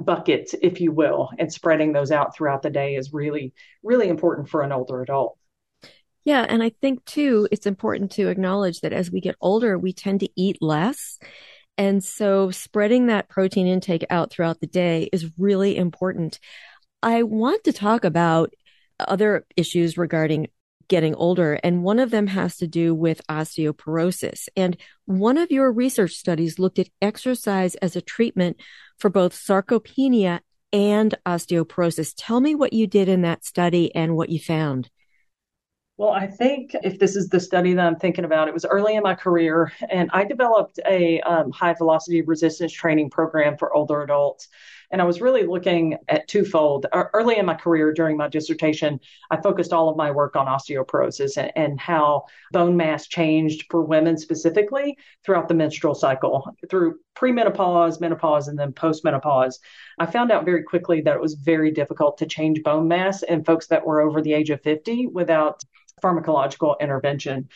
buckets, 0.00 0.52
if 0.62 0.80
you 0.80 0.90
will, 0.90 1.30
and 1.38 1.52
spreading 1.52 1.92
those 1.92 2.10
out 2.10 2.34
throughout 2.34 2.62
the 2.62 2.70
day 2.70 2.96
is 2.96 3.12
really, 3.12 3.52
really 3.84 4.08
important 4.08 4.48
for 4.48 4.62
an 4.62 4.72
older 4.72 5.00
adult. 5.00 5.38
Yeah. 6.24 6.44
And 6.48 6.62
I 6.62 6.70
think 6.80 7.04
too, 7.04 7.48
it's 7.50 7.66
important 7.66 8.12
to 8.12 8.28
acknowledge 8.28 8.80
that 8.80 8.92
as 8.92 9.10
we 9.10 9.20
get 9.20 9.36
older, 9.40 9.78
we 9.78 9.92
tend 9.92 10.20
to 10.20 10.28
eat 10.36 10.58
less. 10.60 11.18
And 11.78 12.04
so 12.04 12.50
spreading 12.50 13.06
that 13.06 13.28
protein 13.28 13.66
intake 13.66 14.04
out 14.10 14.30
throughout 14.30 14.60
the 14.60 14.66
day 14.66 15.08
is 15.12 15.30
really 15.38 15.76
important. 15.76 16.38
I 17.02 17.22
want 17.22 17.64
to 17.64 17.72
talk 17.72 18.04
about 18.04 18.52
other 18.98 19.46
issues 19.56 19.96
regarding 19.96 20.48
getting 20.88 21.14
older, 21.14 21.54
and 21.62 21.84
one 21.84 22.00
of 22.00 22.10
them 22.10 22.26
has 22.26 22.56
to 22.56 22.66
do 22.66 22.94
with 22.94 23.26
osteoporosis. 23.28 24.48
And 24.56 24.76
one 25.06 25.38
of 25.38 25.50
your 25.50 25.72
research 25.72 26.12
studies 26.12 26.58
looked 26.58 26.80
at 26.80 26.90
exercise 27.00 27.76
as 27.76 27.96
a 27.96 28.02
treatment 28.02 28.60
for 28.98 29.08
both 29.08 29.32
sarcopenia 29.32 30.40
and 30.72 31.14
osteoporosis. 31.24 32.12
Tell 32.16 32.40
me 32.40 32.54
what 32.54 32.72
you 32.72 32.86
did 32.86 33.08
in 33.08 33.22
that 33.22 33.44
study 33.44 33.94
and 33.94 34.16
what 34.16 34.30
you 34.30 34.40
found. 34.40 34.90
Well, 36.00 36.12
I 36.12 36.28
think 36.28 36.74
if 36.82 36.98
this 36.98 37.14
is 37.14 37.28
the 37.28 37.38
study 37.38 37.74
that 37.74 37.86
I'm 37.86 37.96
thinking 37.96 38.24
about, 38.24 38.48
it 38.48 38.54
was 38.54 38.64
early 38.64 38.96
in 38.96 39.02
my 39.02 39.14
career, 39.14 39.70
and 39.90 40.08
I 40.14 40.24
developed 40.24 40.80
a 40.88 41.20
um, 41.20 41.50
high 41.50 41.74
velocity 41.74 42.22
resistance 42.22 42.72
training 42.72 43.10
program 43.10 43.58
for 43.58 43.74
older 43.74 44.00
adults. 44.02 44.48
And 44.90 45.02
I 45.02 45.04
was 45.04 45.20
really 45.20 45.46
looking 45.46 45.98
at 46.08 46.26
twofold. 46.26 46.86
Early 46.94 47.36
in 47.36 47.44
my 47.44 47.54
career, 47.54 47.92
during 47.92 48.16
my 48.16 48.28
dissertation, 48.28 48.98
I 49.30 49.42
focused 49.42 49.74
all 49.74 49.90
of 49.90 49.98
my 49.98 50.10
work 50.10 50.36
on 50.36 50.46
osteoporosis 50.46 51.36
and, 51.36 51.52
and 51.54 51.78
how 51.78 52.24
bone 52.50 52.78
mass 52.78 53.06
changed 53.06 53.66
for 53.70 53.82
women 53.82 54.16
specifically 54.16 54.96
throughout 55.22 55.48
the 55.48 55.54
menstrual 55.54 55.94
cycle, 55.94 56.56
through 56.70 56.98
premenopause, 57.14 58.00
menopause, 58.00 58.48
and 58.48 58.58
then 58.58 58.72
postmenopause. 58.72 59.56
I 59.98 60.06
found 60.06 60.32
out 60.32 60.46
very 60.46 60.62
quickly 60.62 61.02
that 61.02 61.14
it 61.14 61.20
was 61.20 61.34
very 61.34 61.70
difficult 61.70 62.16
to 62.18 62.26
change 62.26 62.62
bone 62.62 62.88
mass 62.88 63.22
in 63.22 63.44
folks 63.44 63.66
that 63.66 63.84
were 63.84 64.00
over 64.00 64.22
the 64.22 64.32
age 64.32 64.48
of 64.48 64.62
50 64.62 65.08
without 65.08 65.62
pharmacological 66.00 66.78
intervention. 66.80 67.48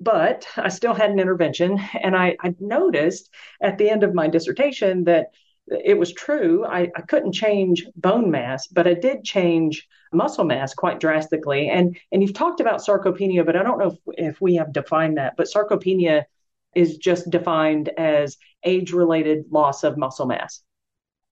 But 0.00 0.46
I 0.56 0.68
still 0.68 0.94
had 0.94 1.10
an 1.10 1.20
intervention, 1.20 1.78
and 2.02 2.16
I, 2.16 2.36
I 2.40 2.54
noticed 2.58 3.30
at 3.60 3.78
the 3.78 3.88
end 3.88 4.02
of 4.02 4.14
my 4.14 4.26
dissertation 4.28 5.04
that 5.04 5.28
it 5.68 5.96
was 5.96 6.12
true. 6.12 6.66
I, 6.66 6.90
I 6.96 7.02
couldn't 7.02 7.32
change 7.32 7.86
bone 7.94 8.30
mass, 8.30 8.66
but 8.66 8.88
I 8.88 8.94
did 8.94 9.22
change 9.22 9.88
muscle 10.12 10.44
mass 10.44 10.74
quite 10.74 10.98
drastically. 10.98 11.68
And 11.68 11.96
and 12.10 12.20
you've 12.20 12.34
talked 12.34 12.60
about 12.60 12.80
sarcopenia, 12.80 13.46
but 13.46 13.54
I 13.54 13.62
don't 13.62 13.78
know 13.78 13.92
if, 13.92 14.34
if 14.34 14.40
we 14.40 14.56
have 14.56 14.72
defined 14.72 15.18
that. 15.18 15.34
But 15.36 15.46
sarcopenia 15.46 16.24
is 16.74 16.96
just 16.96 17.30
defined 17.30 17.90
as 17.90 18.38
age-related 18.64 19.44
loss 19.50 19.84
of 19.84 19.96
muscle 19.96 20.26
mass. 20.26 20.62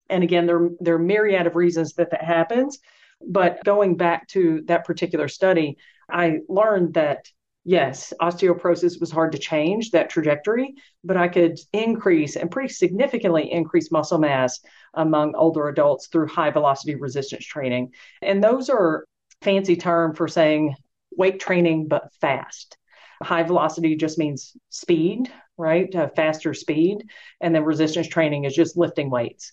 And 0.09 0.23
again, 0.23 0.47
there, 0.47 0.71
there 0.79 0.95
are 0.95 0.99
myriad 0.99 1.47
of 1.47 1.57
reasons 1.57 1.95
that 1.95 2.11
that 2.11 2.23
happens. 2.23 2.79
But 3.27 3.65
going 3.65 3.97
back 3.97 4.29
to 4.29 4.63
that 4.67 4.85
particular 4.85 5.29
study, 5.29 5.77
I 6.13 6.41
learned 6.49 6.95
that 6.95 7.27
yes, 7.65 8.13
osteoporosis 8.21 9.01
was 9.01 9.11
hard 9.11 9.33
to 9.33 9.39
change 9.39 9.91
that 9.91 10.11
trajectory, 10.11 10.75
but 11.05 11.17
I 11.17 11.29
could 11.29 11.59
increase 11.73 12.37
and 12.37 12.51
pretty 12.51 12.73
significantly 12.73 13.51
increase 13.53 13.91
muscle 13.91 14.19
mass 14.19 14.61
among 14.95 15.35
older 15.35 15.69
adults 15.69 16.09
through 16.09 16.29
high 16.29 16.51
velocity 16.51 16.95
resistance 16.95 17.45
training. 17.45 17.93
And 18.23 18.43
those 18.43 18.69
are 18.71 19.05
fancy 19.43 19.77
term 19.77 20.15
for 20.15 20.29
saying 20.29 20.75
weight 21.17 21.41
training 21.41 21.89
but 21.89 22.13
fast. 22.21 22.77
High 23.23 23.43
velocity 23.43 23.97
just 23.97 24.19
means 24.19 24.57
speed, 24.71 25.31
right? 25.59 25.93
Faster 26.17 26.55
speed. 26.55 27.05
And 27.41 27.55
then 27.55 27.65
resistance 27.65 28.09
training 28.09 28.45
is 28.45 28.55
just 28.55 28.79
lifting 28.79 29.11
weights. 29.11 29.53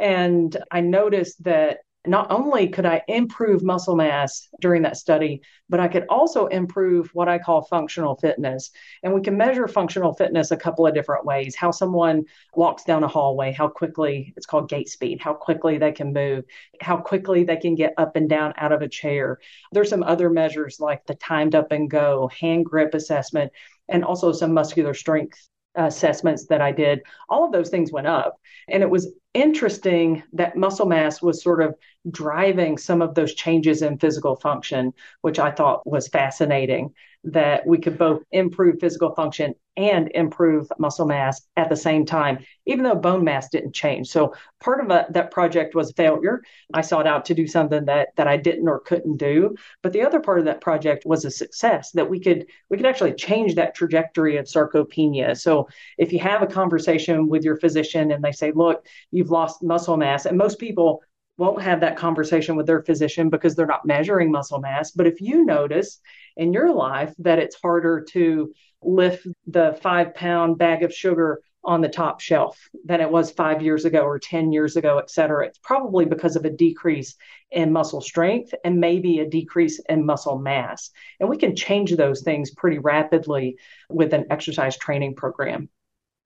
And 0.00 0.56
I 0.70 0.80
noticed 0.80 1.42
that 1.44 1.78
not 2.06 2.30
only 2.30 2.68
could 2.68 2.84
I 2.84 3.02
improve 3.08 3.62
muscle 3.62 3.96
mass 3.96 4.48
during 4.60 4.82
that 4.82 4.96
study, 4.96 5.40
but 5.70 5.80
I 5.80 5.88
could 5.88 6.04
also 6.10 6.46
improve 6.46 7.08
what 7.14 7.28
I 7.28 7.38
call 7.38 7.62
functional 7.62 8.16
fitness. 8.16 8.70
And 9.02 9.14
we 9.14 9.22
can 9.22 9.38
measure 9.38 9.66
functional 9.66 10.12
fitness 10.12 10.50
a 10.50 10.56
couple 10.56 10.86
of 10.86 10.94
different 10.94 11.24
ways 11.24 11.56
how 11.56 11.70
someone 11.70 12.24
walks 12.54 12.84
down 12.84 13.04
a 13.04 13.08
hallway, 13.08 13.52
how 13.52 13.68
quickly 13.68 14.34
it's 14.36 14.44
called 14.44 14.68
gait 14.68 14.88
speed, 14.88 15.20
how 15.20 15.32
quickly 15.32 15.78
they 15.78 15.92
can 15.92 16.12
move, 16.12 16.44
how 16.80 16.98
quickly 16.98 17.44
they 17.44 17.56
can 17.56 17.74
get 17.74 17.94
up 17.96 18.16
and 18.16 18.28
down 18.28 18.52
out 18.58 18.72
of 18.72 18.82
a 18.82 18.88
chair. 18.88 19.38
There's 19.72 19.88
some 19.88 20.02
other 20.02 20.28
measures 20.28 20.80
like 20.80 21.06
the 21.06 21.14
timed 21.14 21.54
up 21.54 21.72
and 21.72 21.90
go, 21.90 22.28
hand 22.38 22.66
grip 22.66 22.92
assessment, 22.92 23.50
and 23.88 24.04
also 24.04 24.32
some 24.32 24.52
muscular 24.52 24.92
strength 24.92 25.48
uh, 25.78 25.84
assessments 25.84 26.46
that 26.46 26.60
I 26.60 26.72
did, 26.72 27.00
all 27.28 27.44
of 27.44 27.52
those 27.52 27.70
things 27.70 27.90
went 27.90 28.06
up. 28.06 28.38
And 28.68 28.82
it 28.82 28.90
was 28.90 29.12
interesting 29.34 30.22
that 30.32 30.56
muscle 30.56 30.86
mass 30.86 31.20
was 31.20 31.42
sort 31.42 31.62
of 31.62 31.74
driving 32.10 32.78
some 32.78 33.02
of 33.02 33.14
those 33.14 33.34
changes 33.34 33.82
in 33.82 33.98
physical 33.98 34.36
function, 34.36 34.92
which 35.22 35.38
I 35.38 35.50
thought 35.50 35.86
was 35.86 36.08
fascinating 36.08 36.94
that 37.24 37.66
we 37.66 37.78
could 37.78 37.96
both 37.96 38.22
improve 38.32 38.78
physical 38.80 39.14
function 39.14 39.54
and 39.76 40.10
improve 40.14 40.68
muscle 40.78 41.06
mass 41.06 41.42
at 41.56 41.68
the 41.68 41.76
same 41.76 42.04
time, 42.04 42.38
even 42.66 42.84
though 42.84 42.94
bone 42.94 43.24
mass 43.24 43.48
didn't 43.48 43.74
change. 43.74 44.08
So 44.08 44.34
part 44.60 44.84
of 44.84 44.90
a, 44.90 45.06
that 45.10 45.32
project 45.32 45.74
was 45.74 45.90
a 45.90 45.94
failure. 45.94 46.42
I 46.72 46.82
sought 46.82 47.06
out 47.08 47.24
to 47.26 47.34
do 47.34 47.46
something 47.46 47.86
that 47.86 48.10
that 48.16 48.28
I 48.28 48.36
didn't 48.36 48.68
or 48.68 48.78
couldn't 48.80 49.16
do, 49.16 49.56
but 49.82 49.92
the 49.92 50.02
other 50.02 50.20
part 50.20 50.38
of 50.38 50.44
that 50.44 50.60
project 50.60 51.04
was 51.06 51.24
a 51.24 51.30
success 51.30 51.90
that 51.92 52.08
we 52.08 52.20
could 52.20 52.46
we 52.70 52.76
could 52.76 52.86
actually 52.86 53.14
change 53.14 53.56
that 53.56 53.74
trajectory 53.74 54.36
of 54.36 54.46
sarcopenia. 54.46 55.36
So 55.36 55.68
if 55.98 56.12
you 56.12 56.20
have 56.20 56.42
a 56.42 56.46
conversation 56.46 57.28
with 57.28 57.42
your 57.42 57.56
physician 57.56 58.12
and 58.12 58.22
they 58.22 58.32
say, 58.32 58.52
"Look, 58.52 58.86
you've 59.24 59.30
lost 59.30 59.62
muscle 59.62 59.96
mass," 59.96 60.26
and 60.26 60.36
most 60.36 60.58
people 60.58 61.02
won't 61.38 61.62
have 61.62 61.80
that 61.80 61.96
conversation 61.96 62.56
with 62.56 62.66
their 62.66 62.82
physician 62.82 63.28
because 63.28 63.56
they're 63.56 63.66
not 63.66 63.86
measuring 63.86 64.30
muscle 64.30 64.60
mass. 64.60 64.92
But 64.92 65.06
if 65.06 65.20
you 65.20 65.44
notice 65.44 65.98
in 66.36 66.52
your 66.52 66.72
life 66.72 67.12
that 67.18 67.38
it's 67.38 67.56
harder 67.56 68.04
to 68.10 68.52
lift 68.82 69.26
the 69.46 69.76
five 69.82 70.14
pound 70.14 70.58
bag 70.58 70.82
of 70.82 70.94
sugar 70.94 71.40
on 71.64 71.80
the 71.80 71.88
top 71.88 72.20
shelf 72.20 72.68
than 72.84 73.00
it 73.00 73.10
was 73.10 73.30
five 73.30 73.62
years 73.62 73.86
ago 73.86 74.02
or 74.02 74.18
10 74.18 74.52
years 74.52 74.76
ago, 74.76 74.98
et 74.98 75.10
cetera, 75.10 75.46
it's 75.46 75.58
probably 75.58 76.04
because 76.04 76.36
of 76.36 76.44
a 76.44 76.50
decrease 76.50 77.16
in 77.50 77.72
muscle 77.72 78.02
strength 78.02 78.54
and 78.64 78.78
maybe 78.78 79.20
a 79.20 79.28
decrease 79.28 79.80
in 79.88 80.04
muscle 80.04 80.38
mass. 80.38 80.90
And 81.20 81.28
we 81.28 81.38
can 81.38 81.56
change 81.56 81.96
those 81.96 82.22
things 82.22 82.50
pretty 82.50 82.78
rapidly 82.78 83.56
with 83.88 84.12
an 84.12 84.26
exercise 84.30 84.76
training 84.76 85.14
program. 85.14 85.70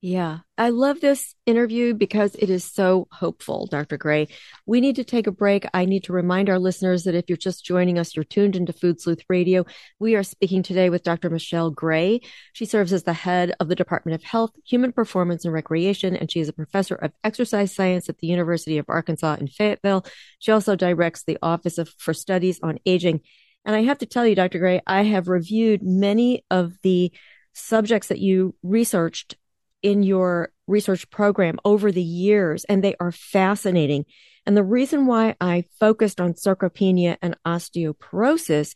Yeah, 0.00 0.38
I 0.57 0.69
love 0.69 1.00
this 1.00 1.35
interview 1.45 1.93
because 1.93 2.37
it 2.37 2.50
is 2.50 2.62
so 2.62 3.09
hopeful, 3.11 3.67
Dr. 3.67 3.97
Gray. 3.97 4.28
We 4.64 4.81
need 4.81 4.95
to 4.95 5.05
take 5.05 5.26
a 5.26 5.33
break. 5.33 5.67
I 5.75 5.87
need 5.87 6.05
to 6.05 6.12
remind 6.12 6.49
our 6.49 6.61
listeners 6.61 7.02
that 7.02 7.17
if 7.17 7.25
you're 7.28 7.37
just 7.37 7.64
joining 7.64 7.99
us, 7.99 8.14
you're 8.14 8.23
tuned 8.23 8.55
into 8.55 8.73
Food 8.73 9.00
Sleuth 9.00 9.25
Radio. 9.28 9.67
We 9.99 10.14
are 10.14 10.23
speaking 10.23 10.62
today 10.62 10.88
with 10.88 11.02
Dr. 11.02 11.31
Michelle 11.31 11.73
Gray. 11.73 12.21
She 12.52 12.64
serves 12.64 12.93
as 12.93 13.02
the 13.02 13.12
head 13.12 13.57
of 13.59 13.67
the 13.67 13.75
Department 13.75 14.14
of 14.14 14.23
Health, 14.23 14.52
Human 14.64 14.93
Performance 14.93 15.45
and 15.45 15.52
Recreation, 15.52 16.14
and 16.14 16.31
she 16.31 16.38
is 16.38 16.49
a 16.49 16.52
professor 16.52 16.95
of 16.95 17.11
exercise 17.25 17.75
science 17.75 18.09
at 18.09 18.19
the 18.19 18.28
University 18.28 18.78
of 18.78 18.87
Arkansas 18.88 19.38
in 19.40 19.49
Fayetteville. 19.49 20.07
She 20.38 20.52
also 20.52 20.76
directs 20.76 21.25
the 21.25 21.38
Office 21.43 21.76
of, 21.76 21.88
for 21.99 22.14
Studies 22.14 22.61
on 22.62 22.78
Aging. 22.87 23.23
And 23.64 23.75
I 23.75 23.83
have 23.83 23.99
to 23.99 24.07
tell 24.07 24.25
you, 24.25 24.37
Dr. 24.37 24.61
Gray, 24.61 24.81
I 24.87 25.02
have 25.02 25.26
reviewed 25.26 25.83
many 25.83 26.45
of 26.52 26.75
the 26.85 27.11
subjects 27.52 28.09
that 28.09 28.21
you 28.21 28.55
researched 28.62 29.35
in 29.82 30.02
your 30.02 30.50
research 30.66 31.08
program 31.11 31.58
over 31.64 31.90
the 31.92 32.02
years, 32.02 32.64
and 32.64 32.82
they 32.82 32.94
are 33.00 33.12
fascinating. 33.12 34.04
And 34.47 34.56
the 34.56 34.64
reason 34.64 35.06
why 35.06 35.37
I 35.40 35.64
focused 35.78 36.20
on 36.20 36.35
sarcopenia 36.35 37.16
and 37.20 37.37
osteoporosis 37.47 38.75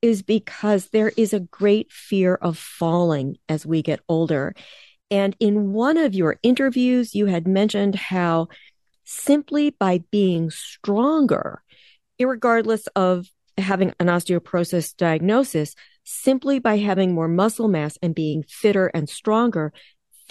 is 0.00 0.22
because 0.22 0.88
there 0.88 1.12
is 1.16 1.32
a 1.32 1.40
great 1.40 1.92
fear 1.92 2.34
of 2.34 2.58
falling 2.58 3.36
as 3.48 3.64
we 3.64 3.82
get 3.82 4.00
older. 4.08 4.54
And 5.10 5.36
in 5.38 5.72
one 5.72 5.96
of 5.96 6.14
your 6.14 6.38
interviews, 6.42 7.14
you 7.14 7.26
had 7.26 7.46
mentioned 7.46 7.94
how 7.94 8.48
simply 9.04 9.70
by 9.70 10.02
being 10.10 10.50
stronger, 10.50 11.62
regardless 12.18 12.86
of 12.96 13.26
having 13.58 13.92
an 14.00 14.06
osteoporosis 14.06 14.96
diagnosis, 14.96 15.74
simply 16.04 16.58
by 16.58 16.78
having 16.78 17.14
more 17.14 17.28
muscle 17.28 17.68
mass 17.68 17.98
and 18.02 18.14
being 18.14 18.44
fitter 18.48 18.86
and 18.88 19.08
stronger, 19.08 19.72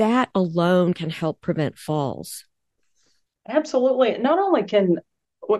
that 0.01 0.29
alone 0.33 0.95
can 0.95 1.11
help 1.11 1.41
prevent 1.41 1.77
falls. 1.77 2.45
Absolutely. 3.47 4.17
Not 4.17 4.39
only 4.39 4.63
can 4.63 4.97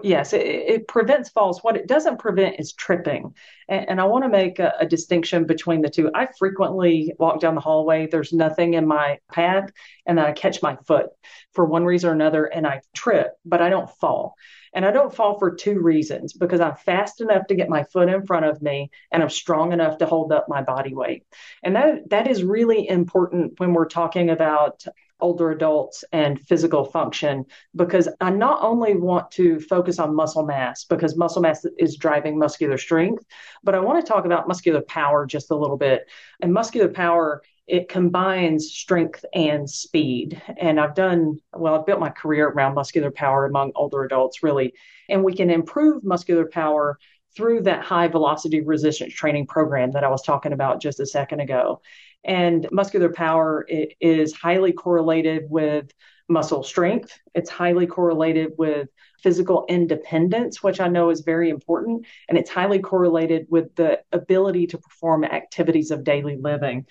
yes, 0.04 0.34
it, 0.34 0.46
it, 0.46 0.88
prevents 0.88 1.30
falls. 1.30 1.64
What 1.64 1.76
it 1.76 1.88
doesn't 1.88 2.20
prevent 2.20 2.60
is 2.60 2.74
tripping. 2.74 3.34
And, 3.68 3.90
and 3.90 4.02
I 4.02 4.06
want 4.06 4.24
to 4.24 4.30
make 4.30 4.60
a, 4.60 4.74
a, 4.80 4.86
distinction 4.86 5.46
between 5.46 5.82
the 5.82 5.90
two. 5.90 6.10
I 6.14 6.28
frequently 6.38 7.14
walk 7.20 7.40
down 7.40 7.56
the 7.56 7.62
hallway, 7.62 8.08
there's 8.08 8.34
nothing 8.34 8.76
in 8.76 8.88
my 8.88 9.20
path, 9.32 9.70
and 10.06 10.18
then 10.18 10.26
I 10.26 10.32
catch 10.32 10.62
my 10.62 10.78
foot 10.88 11.08
for 11.54 11.66
one 11.66 11.86
reason 11.86 12.10
or 12.10 12.14
another 12.14 12.46
and 12.46 12.66
I 12.66 12.82
trip, 12.94 13.34
but 13.46 13.62
I 13.62 13.70
don't 13.70 13.90
fall. 13.90 14.36
And 14.74 14.86
I 14.86 14.92
don't 14.92 15.14
fall 15.14 15.38
for 15.38 15.54
two 15.54 15.82
reasons 15.82 16.34
because 16.34 16.62
I'm 16.62 16.76
fast 16.76 17.20
enough 17.20 17.48
to 17.48 17.56
get 17.56 17.68
my 17.68 17.84
foot 17.84 18.08
in 18.08 18.26
front 18.26 18.46
of 18.46 18.62
me 18.62 18.90
and 19.12 19.22
I'm 19.22 19.30
strong 19.30 19.74
enough 19.74 19.98
to 19.98 20.06
hold 20.06 20.32
up 20.32 20.48
my 20.48 20.62
body 20.62 20.94
weight. 20.94 21.26
And 21.62 21.76
that 21.76 22.10
that 22.10 22.28
is 22.28 22.44
really 22.44 22.88
important 22.88 23.60
when 23.60 23.74
we're 23.74 23.88
talking 23.88 24.30
about 24.30 24.86
older 25.22 25.52
adults 25.52 26.04
and 26.12 26.40
physical 26.40 26.84
function 26.84 27.46
because 27.76 28.10
I 28.20 28.32
not 28.32 28.64
only 28.64 28.96
want 28.96 29.32
to 29.32 29.60
focus 29.60 30.00
on 30.00 30.16
muscle 30.16 30.46
mass 30.46 30.84
because 30.86 31.16
muscle 31.16 31.42
mass 31.42 31.66
is 31.78 31.98
driving 31.98 32.38
muscular 32.38 32.78
strength, 32.78 33.24
but 33.64 33.76
I 33.76 33.80
want 33.80 34.04
to 34.04 34.12
talk 34.12 34.26
about 34.26 34.48
muscular 34.48 34.82
power 34.82 35.26
just 35.26 35.52
a 35.52 35.56
little 35.56 35.78
bit. 35.78 36.10
And 36.42 36.54
muscular 36.54 36.90
power 36.90 37.42
it 37.68 37.88
combines 37.88 38.72
strength 38.74 39.24
and 39.34 39.70
speed. 39.70 40.42
And 40.58 40.78
I've 40.78 40.94
done, 40.94 41.38
well, 41.54 41.76
I've 41.76 41.86
built 41.86 42.02
my 42.02 42.10
career 42.10 42.50
around 42.50 42.76
muscular 42.76 43.12
power 43.12 43.46
among 43.46 43.72
older 43.76 44.04
adults, 44.04 44.44
really. 44.44 44.74
And 45.08 45.24
we 45.24 45.34
can 45.34 45.50
improve 45.50 46.04
muscular 46.04 46.50
power 46.52 46.98
through 47.36 47.62
that 47.62 47.84
high 47.84 48.10
velocity 48.10 48.62
resistance 48.62 49.14
training 49.14 49.48
program 49.48 49.92
that 49.92 50.04
I 50.04 50.10
was 50.10 50.22
talking 50.22 50.52
about 50.52 50.82
just 50.82 51.00
a 51.00 51.06
second 51.06 51.40
ago. 51.40 51.82
And 52.24 52.68
muscular 52.72 53.12
power 53.12 53.66
is 53.68 54.34
highly 54.34 54.74
correlated 54.74 55.46
with 55.50 55.92
muscle 56.30 56.64
strength. 56.64 57.20
It's 57.34 57.50
highly 57.50 57.88
correlated 57.88 58.54
with 58.58 58.90
physical 59.22 59.66
independence, 59.70 60.64
which 60.64 60.80
I 60.80 60.88
know 60.88 61.10
is 61.10 61.22
very 61.22 61.50
important. 61.50 62.06
And 62.30 62.38
it's 62.38 62.50
highly 62.50 62.80
correlated 62.80 63.48
with 63.50 63.76
the 63.76 64.02
ability 64.12 64.68
to 64.68 64.78
perform 64.78 65.24
activities 65.24 65.92
of 65.92 66.04
daily 66.04 66.38
living. 66.38 66.86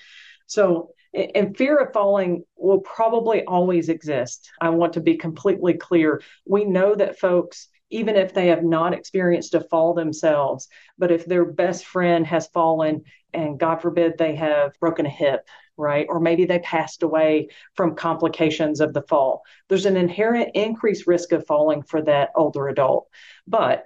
So, 0.46 0.90
and 1.12 1.56
fear 1.56 1.78
of 1.78 1.92
falling 1.92 2.44
will 2.56 2.80
probably 2.80 3.44
always 3.44 3.88
exist. 3.88 4.50
I 4.60 4.68
want 4.70 4.92
to 4.92 5.00
be 5.00 5.16
completely 5.16 5.74
clear. 5.74 6.22
We 6.46 6.64
know 6.64 6.94
that 6.94 7.18
folks 7.18 7.68
even 7.90 8.16
if 8.16 8.32
they 8.32 8.48
have 8.48 8.64
not 8.64 8.94
experienced 8.94 9.54
a 9.54 9.60
fall 9.60 9.94
themselves. 9.94 10.68
But 10.98 11.10
if 11.10 11.26
their 11.26 11.44
best 11.44 11.84
friend 11.84 12.26
has 12.26 12.46
fallen 12.48 13.02
and 13.32 13.58
God 13.58 13.82
forbid 13.82 14.16
they 14.16 14.34
have 14.36 14.72
broken 14.80 15.06
a 15.06 15.10
hip, 15.10 15.46
right? 15.76 16.06
Or 16.08 16.20
maybe 16.20 16.44
they 16.44 16.60
passed 16.60 17.02
away 17.02 17.48
from 17.74 17.94
complications 17.94 18.80
of 18.80 18.92
the 18.92 19.02
fall, 19.02 19.42
there's 19.68 19.86
an 19.86 19.96
inherent 19.96 20.50
increased 20.54 21.06
risk 21.06 21.32
of 21.32 21.46
falling 21.46 21.82
for 21.82 22.02
that 22.02 22.30
older 22.36 22.68
adult. 22.68 23.08
But 23.46 23.84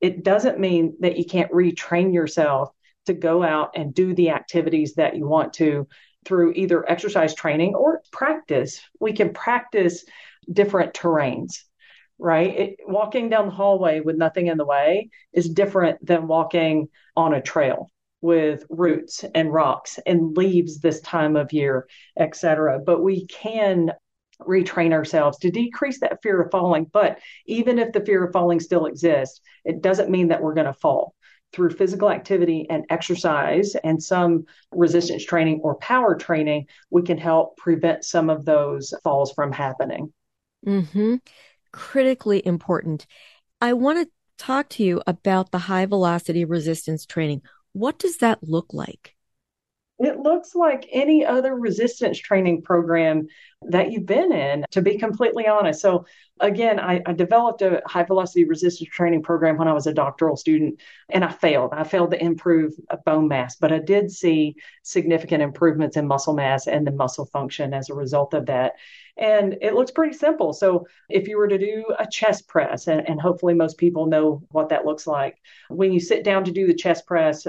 it 0.00 0.22
doesn't 0.22 0.60
mean 0.60 0.96
that 1.00 1.16
you 1.16 1.24
can't 1.24 1.52
retrain 1.52 2.12
yourself 2.12 2.70
to 3.06 3.14
go 3.14 3.42
out 3.42 3.70
and 3.74 3.94
do 3.94 4.14
the 4.14 4.30
activities 4.30 4.94
that 4.94 5.16
you 5.16 5.26
want 5.26 5.54
to 5.54 5.86
through 6.24 6.52
either 6.52 6.88
exercise 6.88 7.34
training 7.34 7.74
or 7.74 8.02
practice. 8.10 8.80
We 8.98 9.12
can 9.12 9.32
practice 9.32 10.04
different 10.50 10.94
terrains 10.94 11.60
right? 12.18 12.58
It, 12.58 12.76
walking 12.86 13.28
down 13.28 13.46
the 13.46 13.52
hallway 13.52 14.00
with 14.00 14.16
nothing 14.16 14.46
in 14.46 14.58
the 14.58 14.64
way 14.64 15.10
is 15.32 15.48
different 15.48 16.04
than 16.04 16.26
walking 16.26 16.88
on 17.16 17.34
a 17.34 17.42
trail 17.42 17.90
with 18.20 18.64
roots 18.70 19.24
and 19.34 19.52
rocks 19.52 19.98
and 20.06 20.36
leaves 20.36 20.80
this 20.80 21.00
time 21.02 21.36
of 21.36 21.52
year, 21.52 21.86
etc. 22.18 22.80
But 22.84 23.02
we 23.02 23.26
can 23.26 23.92
retrain 24.40 24.92
ourselves 24.92 25.38
to 25.38 25.50
decrease 25.50 26.00
that 26.00 26.22
fear 26.22 26.40
of 26.40 26.50
falling. 26.50 26.86
But 26.92 27.18
even 27.46 27.78
if 27.78 27.92
the 27.92 28.04
fear 28.04 28.24
of 28.24 28.32
falling 28.32 28.60
still 28.60 28.86
exists, 28.86 29.40
it 29.64 29.82
doesn't 29.82 30.10
mean 30.10 30.28
that 30.28 30.42
we're 30.42 30.54
going 30.54 30.66
to 30.66 30.72
fall. 30.72 31.14
Through 31.52 31.70
physical 31.70 32.10
activity 32.10 32.66
and 32.68 32.84
exercise 32.90 33.76
and 33.76 34.02
some 34.02 34.46
resistance 34.72 35.24
training 35.24 35.60
or 35.62 35.76
power 35.76 36.16
training, 36.16 36.66
we 36.90 37.02
can 37.02 37.18
help 37.18 37.56
prevent 37.58 38.04
some 38.04 38.28
of 38.28 38.44
those 38.44 38.92
falls 39.04 39.32
from 39.32 39.52
happening. 39.52 40.12
Mm-hmm 40.66 41.16
critically 41.74 42.40
important. 42.46 43.04
I 43.60 43.72
want 43.72 43.98
to 43.98 44.08
talk 44.38 44.68
to 44.70 44.84
you 44.84 45.02
about 45.08 45.50
the 45.50 45.58
high 45.58 45.86
velocity 45.86 46.44
resistance 46.44 47.04
training. 47.04 47.42
What 47.72 47.98
does 47.98 48.18
that 48.18 48.38
look 48.44 48.72
like? 48.72 49.13
It 50.00 50.18
looks 50.18 50.56
like 50.56 50.88
any 50.90 51.24
other 51.24 51.54
resistance 51.54 52.18
training 52.18 52.62
program 52.62 53.28
that 53.62 53.92
you've 53.92 54.06
been 54.06 54.32
in, 54.32 54.64
to 54.72 54.82
be 54.82 54.98
completely 54.98 55.46
honest. 55.46 55.80
So, 55.80 56.04
again, 56.40 56.80
I, 56.80 57.00
I, 57.06 57.12
developed 57.12 57.62
a 57.62 57.80
high 57.86 58.02
velocity 58.02 58.44
resistance 58.44 58.90
training 58.90 59.22
program 59.22 59.56
when 59.56 59.68
I 59.68 59.72
was 59.72 59.86
a 59.86 59.94
doctoral 59.94 60.36
student, 60.36 60.80
and 61.10 61.24
I 61.24 61.30
failed. 61.30 61.72
I 61.72 61.84
failed 61.84 62.10
to 62.10 62.22
improve 62.22 62.72
bone 63.06 63.28
mass, 63.28 63.54
but 63.54 63.72
I 63.72 63.78
did 63.78 64.10
see 64.10 64.56
significant 64.82 65.44
improvements 65.44 65.96
in 65.96 66.08
muscle 66.08 66.34
mass 66.34 66.66
and 66.66 66.84
the 66.84 66.90
muscle 66.90 67.26
function 67.26 67.72
as 67.72 67.88
a 67.88 67.94
result 67.94 68.34
of 68.34 68.46
that. 68.46 68.72
And 69.16 69.56
it 69.62 69.74
looks 69.74 69.92
pretty 69.92 70.16
simple. 70.16 70.52
So, 70.52 70.88
if 71.08 71.28
you 71.28 71.38
were 71.38 71.48
to 71.48 71.58
do 71.58 71.84
a 72.00 72.06
chest 72.10 72.48
press, 72.48 72.88
and, 72.88 73.08
and 73.08 73.20
hopefully 73.20 73.54
most 73.54 73.78
people 73.78 74.06
know 74.06 74.42
what 74.50 74.70
that 74.70 74.84
looks 74.84 75.06
like, 75.06 75.36
when 75.68 75.92
you 75.92 76.00
sit 76.00 76.24
down 76.24 76.44
to 76.44 76.50
do 76.50 76.66
the 76.66 76.74
chest 76.74 77.06
press, 77.06 77.46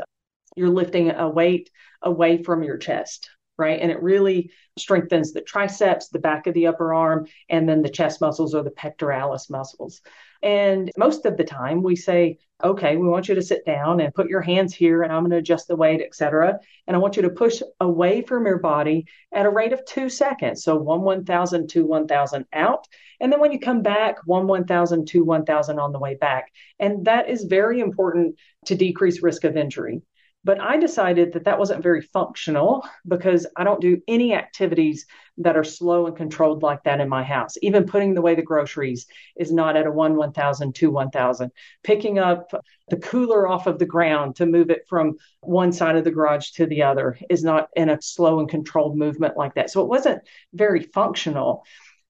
you're 0.55 0.69
lifting 0.69 1.11
a 1.11 1.29
weight 1.29 1.69
away 2.01 2.43
from 2.43 2.63
your 2.63 2.77
chest, 2.77 3.29
right? 3.57 3.79
And 3.79 3.91
it 3.91 4.01
really 4.01 4.51
strengthens 4.77 5.31
the 5.31 5.41
triceps, 5.41 6.09
the 6.09 6.19
back 6.19 6.47
of 6.47 6.53
the 6.53 6.67
upper 6.67 6.93
arm, 6.93 7.27
and 7.49 7.67
then 7.67 7.81
the 7.81 7.89
chest 7.89 8.21
muscles 8.21 8.53
or 8.53 8.63
the 8.63 8.71
pectoralis 8.71 9.49
muscles. 9.49 10.01
And 10.43 10.91
most 10.97 11.25
of 11.25 11.37
the 11.37 11.43
time 11.43 11.81
we 11.81 11.95
say, 11.95 12.37
okay, 12.63 12.95
we 12.97 13.07
want 13.07 13.27
you 13.27 13.35
to 13.35 13.41
sit 13.41 13.65
down 13.65 13.99
and 13.99 14.13
put 14.13 14.29
your 14.29 14.41
hands 14.41 14.73
here 14.73 15.01
and 15.01 15.11
I'm 15.11 15.21
going 15.21 15.31
to 15.31 15.37
adjust 15.37 15.67
the 15.67 15.75
weight, 15.75 16.01
etc. 16.01 16.59
And 16.87 16.95
I 16.95 16.99
want 16.99 17.15
you 17.15 17.23
to 17.23 17.29
push 17.29 17.61
away 17.79 18.21
from 18.21 18.45
your 18.45 18.59
body 18.59 19.07
at 19.33 19.45
a 19.45 19.49
rate 19.49 19.73
of 19.73 19.83
two 19.85 20.07
seconds. 20.07 20.63
So 20.63 20.75
one 20.75 21.01
1000, 21.01 21.67
two 21.67 21.85
1000 21.85 22.45
out. 22.53 22.87
And 23.19 23.31
then 23.31 23.39
when 23.39 23.51
you 23.51 23.59
come 23.59 23.81
back, 23.81 24.17
one 24.25 24.47
1000, 24.47 25.07
two 25.07 25.23
1000 25.23 25.79
on 25.79 25.91
the 25.91 25.99
way 25.99 26.15
back. 26.15 26.51
And 26.79 27.05
that 27.05 27.29
is 27.29 27.43
very 27.43 27.79
important 27.79 28.35
to 28.65 28.75
decrease 28.75 29.23
risk 29.23 29.43
of 29.45 29.57
injury. 29.57 30.01
But 30.45 30.61
I 30.61 30.77
decided 30.77 31.33
that 31.33 31.45
that 31.45 31.57
wasn't 31.57 31.81
very 31.81 32.01
functional 32.01 32.87
because 33.07 33.47
I 33.57 33.63
don't 33.63 33.81
do 33.81 33.99
any 34.07 34.35
activities 34.35 35.07
that 35.39 35.57
are 35.57 35.63
slow 35.63 36.05
and 36.05 36.15
controlled 36.15 36.61
like 36.61 36.83
that 36.83 37.01
in 37.01 37.09
my 37.09 37.23
house. 37.23 37.55
Even 37.63 37.85
putting 37.85 38.15
away 38.15 38.35
the 38.35 38.43
groceries 38.43 39.07
is 39.35 39.51
not 39.51 39.75
at 39.75 39.87
a 39.87 39.91
1 39.91 40.15
1000, 40.15 40.75
2 40.75 40.91
1000. 40.91 41.51
Picking 41.81 42.19
up 42.19 42.53
the 42.89 42.97
cooler 42.97 43.47
off 43.47 43.65
of 43.65 43.79
the 43.79 43.87
ground 43.87 44.35
to 44.35 44.45
move 44.45 44.69
it 44.69 44.83
from 44.87 45.15
one 45.41 45.73
side 45.73 45.95
of 45.95 46.03
the 46.03 46.11
garage 46.11 46.51
to 46.51 46.67
the 46.67 46.83
other 46.83 47.17
is 47.27 47.43
not 47.43 47.69
in 47.75 47.89
a 47.89 47.99
slow 47.99 48.39
and 48.39 48.47
controlled 48.47 48.95
movement 48.95 49.35
like 49.35 49.55
that. 49.55 49.71
So 49.71 49.81
it 49.81 49.89
wasn't 49.89 50.21
very 50.53 50.83
functional. 50.83 51.63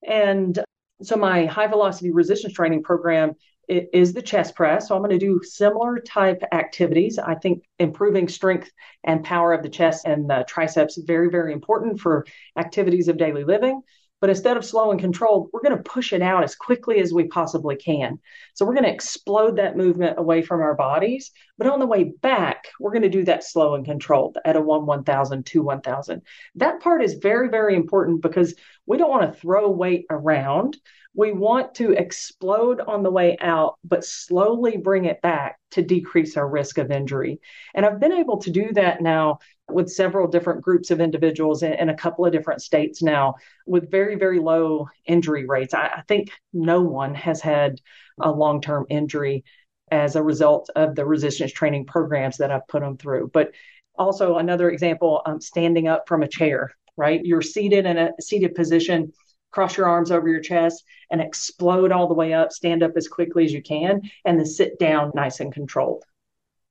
And 0.05 0.59
so 1.01 1.15
my 1.15 1.45
high 1.45 1.67
velocity 1.67 2.11
resistance 2.11 2.53
training 2.53 2.83
program 2.83 3.35
is 3.67 4.13
the 4.13 4.21
chest 4.21 4.55
press. 4.55 4.87
So 4.87 4.95
I'm 4.95 5.01
going 5.01 5.17
to 5.17 5.25
do 5.25 5.41
similar 5.43 5.99
type 5.99 6.41
activities. 6.51 7.17
I 7.17 7.35
think 7.35 7.63
improving 7.79 8.27
strength 8.27 8.71
and 9.03 9.23
power 9.23 9.53
of 9.53 9.63
the 9.63 9.69
chest 9.69 10.05
and 10.05 10.29
the 10.29 10.45
triceps 10.47 10.97
very, 10.97 11.29
very 11.29 11.53
important 11.53 11.99
for 11.99 12.25
activities 12.57 13.07
of 13.07 13.17
daily 13.17 13.43
living. 13.43 13.81
But 14.25 14.31
instead 14.31 14.57
of 14.57 14.65
slow 14.65 14.89
and 14.89 14.99
controlled, 14.99 15.51
we're 15.53 15.61
going 15.61 15.77
to 15.77 15.83
push 15.83 16.11
it 16.11 16.23
out 16.23 16.43
as 16.43 16.55
quickly 16.55 16.99
as 16.99 17.13
we 17.13 17.27
possibly 17.27 17.75
can. 17.75 18.17
So 18.55 18.65
we're 18.65 18.73
going 18.73 18.85
to 18.85 18.91
explode 18.91 19.57
that 19.57 19.77
movement 19.77 20.17
away 20.17 20.41
from 20.41 20.61
our 20.61 20.73
bodies. 20.73 21.29
But 21.59 21.67
on 21.67 21.77
the 21.77 21.85
way 21.85 22.05
back, 22.05 22.69
we're 22.79 22.89
going 22.89 23.03
to 23.03 23.09
do 23.09 23.23
that 23.25 23.43
slow 23.43 23.75
and 23.75 23.85
controlled 23.85 24.39
at 24.43 24.55
a 24.55 24.61
1 24.61 24.87
1000, 24.87 25.45
2 25.45 25.61
1000. 25.61 26.23
That 26.55 26.79
part 26.79 27.03
is 27.03 27.19
very, 27.21 27.49
very 27.49 27.75
important 27.75 28.23
because 28.23 28.55
we 28.87 28.97
don't 28.97 29.11
want 29.11 29.31
to 29.31 29.39
throw 29.39 29.69
weight 29.69 30.07
around 30.09 30.75
we 31.15 31.31
want 31.31 31.75
to 31.75 31.93
explode 31.93 32.81
on 32.81 33.01
the 33.01 33.11
way 33.11 33.37
out, 33.39 33.77
but 33.83 34.03
slowly 34.03 34.75
bring 34.75 35.05
it 35.05 35.21
back 35.21 35.59
to 35.71 35.81
decrease 35.81 36.35
our 36.35 36.47
risk 36.47 36.77
of 36.77 36.91
injury. 36.91 37.39
And 37.73 37.85
I've 37.85 38.01
been 38.01 38.11
able 38.11 38.39
to 38.39 38.51
do 38.51 38.73
that 38.73 39.01
now 39.01 39.39
with 39.69 39.89
several 39.89 40.27
different 40.27 40.61
groups 40.61 40.91
of 40.91 41.01
individuals 41.01 41.63
in, 41.63 41.73
in 41.73 41.89
a 41.89 41.95
couple 41.95 42.25
of 42.25 42.31
different 42.31 42.61
states 42.61 43.01
now 43.01 43.35
with 43.65 43.89
very, 43.89 44.15
very 44.15 44.39
low 44.39 44.87
injury 45.05 45.45
rates. 45.45 45.73
I, 45.73 45.87
I 45.87 46.03
think 46.07 46.31
no 46.53 46.81
one 46.81 47.15
has 47.15 47.41
had 47.41 47.81
a 48.19 48.31
long 48.31 48.61
term 48.61 48.85
injury 48.89 49.43
as 49.91 50.15
a 50.15 50.23
result 50.23 50.69
of 50.75 50.95
the 50.95 51.05
resistance 51.05 51.51
training 51.51 51.85
programs 51.85 52.37
that 52.37 52.51
I've 52.51 52.67
put 52.67 52.81
them 52.81 52.97
through. 52.97 53.31
But 53.33 53.51
also, 53.97 54.37
another 54.37 54.69
example, 54.69 55.21
um, 55.25 55.39
standing 55.39 55.87
up 55.87 56.07
from 56.07 56.23
a 56.23 56.27
chair, 56.27 56.71
right? 56.97 57.23
You're 57.23 57.41
seated 57.41 57.85
in 57.85 57.97
a 57.97 58.11
seated 58.19 58.55
position, 58.55 59.13
cross 59.51 59.77
your 59.77 59.87
arms 59.87 60.11
over 60.11 60.27
your 60.27 60.41
chest 60.41 60.83
and 61.11 61.21
explode 61.21 61.91
all 61.91 62.07
the 62.07 62.13
way 62.13 62.33
up, 62.33 62.51
stand 62.51 62.83
up 62.83 62.91
as 62.95 63.07
quickly 63.07 63.45
as 63.45 63.53
you 63.53 63.61
can, 63.61 64.01
and 64.25 64.37
then 64.37 64.45
sit 64.45 64.77
down 64.79 65.11
nice 65.15 65.39
and 65.39 65.53
controlled. 65.53 66.03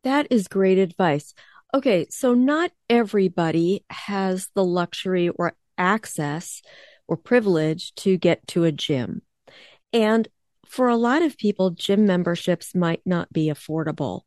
That 0.03 0.27
is 0.29 0.49
great 0.49 0.79
advice. 0.79 1.33
Okay, 1.75 2.07
so 2.09 2.35
not 2.35 2.71
everybody 2.89 3.85
has 3.91 4.49
the 4.55 4.63
luxury 4.63 5.29
or 5.29 5.57
access 5.77 6.63
or 7.09 7.17
privilege 7.17 7.93
to 7.97 8.17
get 8.17 8.47
to 8.47 8.63
a 8.63 8.71
gym. 8.71 9.23
And 9.93 10.29
for 10.69 10.89
a 10.89 10.97
lot 10.97 11.23
of 11.23 11.37
people, 11.37 11.71
gym 11.71 12.07
memberships 12.07 12.77
might 12.77 13.01
not 13.05 13.33
be 13.33 13.49
affordable. 13.49 14.21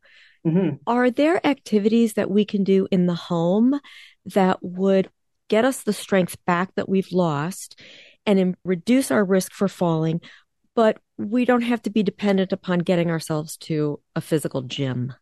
Mm-hmm. 0.46 0.76
Are 0.86 1.10
there 1.10 1.44
activities 1.46 2.14
that 2.14 2.30
we 2.30 2.44
can 2.44 2.64
do 2.64 2.86
in 2.90 3.06
the 3.06 3.14
home 3.14 3.80
that 4.26 4.58
would 4.62 5.08
get 5.48 5.64
us 5.64 5.84
the 5.84 5.94
strength 5.94 6.36
back 6.44 6.74
that 6.74 6.88
we've 6.88 7.12
lost 7.12 7.80
and 8.26 8.56
reduce 8.62 9.10
our 9.10 9.24
risk 9.24 9.52
for 9.52 9.68
falling, 9.68 10.20
but 10.76 10.98
we 11.16 11.46
don't 11.46 11.62
have 11.62 11.80
to 11.82 11.90
be 11.90 12.02
dependent 12.02 12.52
upon 12.52 12.80
getting 12.80 13.10
ourselves 13.10 13.56
to 13.56 14.00
a 14.14 14.20
physical 14.20 14.60
gym? 14.60 15.14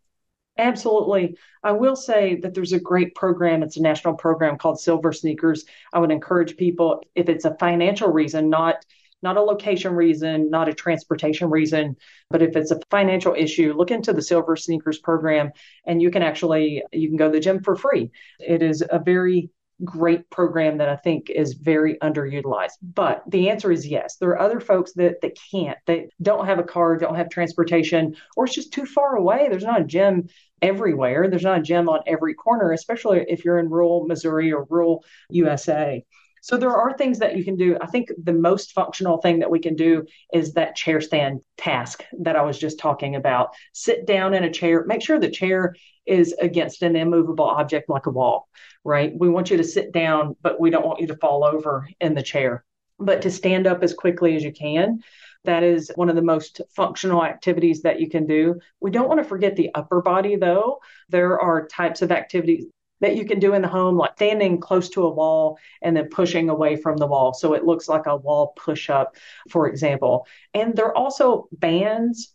Absolutely. 0.58 1.36
I 1.62 1.72
will 1.72 1.96
say 1.96 2.36
that 2.36 2.54
there's 2.54 2.72
a 2.72 2.80
great 2.80 3.14
program. 3.14 3.62
It's 3.62 3.76
a 3.76 3.82
national 3.82 4.14
program 4.14 4.56
called 4.56 4.80
Silver 4.80 5.12
Sneakers. 5.12 5.64
I 5.92 5.98
would 5.98 6.10
encourage 6.10 6.56
people, 6.56 7.02
if 7.14 7.28
it's 7.28 7.44
a 7.44 7.56
financial 7.58 8.10
reason, 8.10 8.48
not 8.48 8.76
not 9.22 9.38
a 9.38 9.42
location 9.42 9.94
reason, 9.94 10.50
not 10.50 10.68
a 10.68 10.74
transportation 10.74 11.48
reason, 11.48 11.96
but 12.30 12.42
if 12.42 12.54
it's 12.54 12.70
a 12.70 12.78
financial 12.90 13.34
issue, 13.34 13.72
look 13.74 13.90
into 13.90 14.12
the 14.12 14.20
Silver 14.22 14.56
Sneakers 14.56 14.98
program 14.98 15.50
and 15.86 16.00
you 16.02 16.10
can 16.10 16.22
actually 16.22 16.82
you 16.92 17.08
can 17.08 17.16
go 17.16 17.26
to 17.26 17.32
the 17.32 17.40
gym 17.40 17.62
for 17.62 17.76
free. 17.76 18.10
It 18.38 18.62
is 18.62 18.84
a 18.88 18.98
very 18.98 19.50
great 19.84 20.28
program 20.30 20.78
that 20.78 20.88
I 20.88 20.96
think 20.96 21.30
is 21.30 21.54
very 21.54 21.96
underutilized. 22.02 22.78
But 22.82 23.22
the 23.28 23.50
answer 23.50 23.70
is 23.70 23.86
yes. 23.86 24.16
There 24.16 24.30
are 24.30 24.40
other 24.40 24.60
folks 24.60 24.92
that, 24.94 25.20
that 25.22 25.38
can't, 25.50 25.78
they 25.86 26.08
don't 26.22 26.46
have 26.46 26.58
a 26.58 26.64
car, 26.64 26.96
don't 26.96 27.16
have 27.16 27.28
transportation, 27.28 28.16
or 28.36 28.44
it's 28.44 28.54
just 28.54 28.72
too 28.72 28.86
far 28.86 29.16
away. 29.16 29.48
There's 29.50 29.64
not 29.64 29.82
a 29.82 29.84
gym 29.84 30.28
everywhere. 30.62 31.28
There's 31.28 31.42
not 31.42 31.58
a 31.58 31.62
gym 31.62 31.88
on 31.88 32.00
every 32.06 32.34
corner, 32.34 32.72
especially 32.72 33.24
if 33.28 33.44
you're 33.44 33.58
in 33.58 33.68
rural 33.68 34.06
Missouri 34.06 34.52
or 34.52 34.66
rural 34.70 35.04
USA. 35.30 36.04
So 36.46 36.56
there 36.56 36.76
are 36.76 36.96
things 36.96 37.18
that 37.18 37.36
you 37.36 37.44
can 37.44 37.56
do. 37.56 37.76
I 37.80 37.86
think 37.86 38.08
the 38.22 38.32
most 38.32 38.70
functional 38.70 39.18
thing 39.18 39.40
that 39.40 39.50
we 39.50 39.58
can 39.58 39.74
do 39.74 40.06
is 40.32 40.52
that 40.52 40.76
chair 40.76 41.00
stand 41.00 41.40
task 41.56 42.04
that 42.20 42.36
I 42.36 42.42
was 42.42 42.56
just 42.56 42.78
talking 42.78 43.16
about. 43.16 43.50
Sit 43.72 44.06
down 44.06 44.32
in 44.32 44.44
a 44.44 44.52
chair, 44.52 44.84
make 44.86 45.02
sure 45.02 45.18
the 45.18 45.28
chair 45.28 45.74
is 46.06 46.34
against 46.40 46.82
an 46.82 46.94
immovable 46.94 47.46
object 47.46 47.88
like 47.88 48.06
a 48.06 48.10
wall, 48.10 48.48
right? 48.86 49.12
We 49.18 49.28
want 49.28 49.50
you 49.50 49.56
to 49.56 49.64
sit 49.64 49.92
down, 49.92 50.36
but 50.42 50.60
we 50.60 50.70
don't 50.70 50.86
want 50.86 51.00
you 51.00 51.08
to 51.08 51.16
fall 51.16 51.44
over 51.44 51.88
in 52.00 52.14
the 52.14 52.22
chair. 52.22 52.64
But 52.98 53.22
to 53.22 53.30
stand 53.30 53.66
up 53.66 53.82
as 53.82 53.92
quickly 53.92 54.36
as 54.36 54.44
you 54.44 54.52
can, 54.52 55.02
that 55.44 55.62
is 55.62 55.92
one 55.96 56.08
of 56.08 56.16
the 56.16 56.22
most 56.22 56.60
functional 56.74 57.24
activities 57.24 57.82
that 57.82 58.00
you 58.00 58.08
can 58.08 58.26
do. 58.26 58.58
We 58.80 58.90
don't 58.90 59.08
want 59.08 59.18
to 59.18 59.28
forget 59.28 59.56
the 59.56 59.70
upper 59.74 60.00
body, 60.00 60.36
though. 60.36 60.80
There 61.08 61.38
are 61.38 61.66
types 61.66 62.00
of 62.02 62.10
activities 62.10 62.66
that 63.00 63.16
you 63.16 63.26
can 63.26 63.38
do 63.38 63.52
in 63.52 63.62
the 63.62 63.68
home, 63.68 63.96
like 63.96 64.12
standing 64.16 64.58
close 64.58 64.88
to 64.90 65.04
a 65.04 65.12
wall 65.12 65.58
and 65.82 65.96
then 65.96 66.08
pushing 66.08 66.48
away 66.48 66.76
from 66.76 66.96
the 66.96 67.06
wall. 67.06 67.34
So 67.34 67.52
it 67.52 67.64
looks 67.64 67.88
like 67.88 68.06
a 68.06 68.16
wall 68.16 68.54
push 68.56 68.88
up, 68.88 69.16
for 69.50 69.68
example. 69.68 70.26
And 70.54 70.74
there 70.74 70.86
are 70.86 70.96
also 70.96 71.48
bands, 71.52 72.34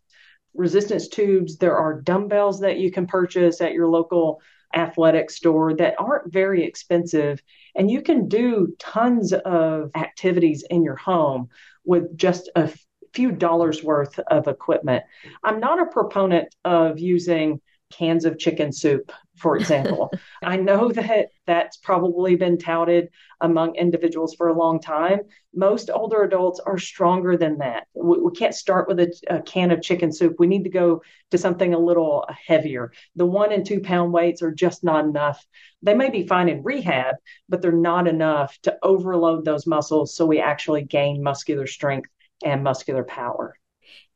resistance 0.53 1.07
tubes. 1.07 1.57
There 1.57 1.75
are 1.75 2.01
dumbbells 2.01 2.59
that 2.59 2.77
you 2.77 2.91
can 2.91 3.07
purchase 3.07 3.61
at 3.61 3.73
your 3.73 3.87
local 3.87 4.41
athletic 4.75 5.29
store 5.29 5.73
that 5.75 5.95
aren't 5.99 6.31
very 6.31 6.63
expensive. 6.63 7.41
And 7.75 7.89
you 7.89 8.01
can 8.01 8.27
do 8.27 8.75
tons 8.79 9.33
of 9.33 9.91
activities 9.95 10.63
in 10.69 10.83
your 10.83 10.95
home 10.95 11.49
with 11.85 12.15
just 12.17 12.49
a 12.55 12.71
few 13.13 13.31
dollars 13.31 13.83
worth 13.83 14.19
of 14.19 14.47
equipment. 14.47 15.03
I'm 15.43 15.59
not 15.59 15.81
a 15.81 15.91
proponent 15.91 16.53
of 16.63 16.99
using 16.99 17.59
cans 17.91 18.25
of 18.25 18.39
chicken 18.39 18.71
soup, 18.71 19.11
for 19.37 19.57
example. 19.57 20.11
I 20.43 20.57
know 20.57 20.91
that 20.91 21.27
that's 21.45 21.77
probably 21.77 22.35
been 22.35 22.57
touted 22.57 23.09
among 23.41 23.75
individuals 23.75 24.35
for 24.35 24.47
a 24.47 24.57
long 24.57 24.79
time. 24.79 25.19
Most 25.53 25.89
older 25.93 26.23
adults 26.23 26.59
are 26.59 26.77
stronger 26.77 27.37
than 27.37 27.57
that. 27.59 27.87
We, 27.93 28.19
we 28.19 28.31
can't 28.31 28.55
start 28.55 28.87
with 28.87 28.99
a, 28.99 29.13
a, 29.27 29.41
can 29.41 29.71
of 29.71 29.81
chicken 29.81 30.11
soup. 30.11 30.35
We 30.39 30.47
need 30.47 30.63
to 30.63 30.69
go 30.69 31.01
to 31.31 31.37
something 31.37 31.73
a 31.73 31.79
little 31.79 32.25
heavier. 32.47 32.91
The 33.15 33.25
one 33.25 33.51
and 33.51 33.65
two 33.65 33.81
pound 33.81 34.13
weights 34.13 34.41
are 34.41 34.51
just 34.51 34.83
not 34.83 35.05
enough. 35.05 35.45
They 35.81 35.93
may 35.93 36.09
be 36.09 36.27
fine 36.27 36.49
in 36.49 36.63
rehab, 36.63 37.15
but 37.49 37.61
they're 37.61 37.71
not 37.71 38.07
enough 38.07 38.57
to 38.63 38.77
overload 38.83 39.45
those 39.45 39.67
muscles 39.67 40.15
so 40.15 40.25
we 40.25 40.39
actually 40.39 40.83
gain 40.83 41.23
muscular 41.23 41.67
strength 41.67 42.09
and 42.43 42.63
muscular 42.63 43.03
power. 43.03 43.55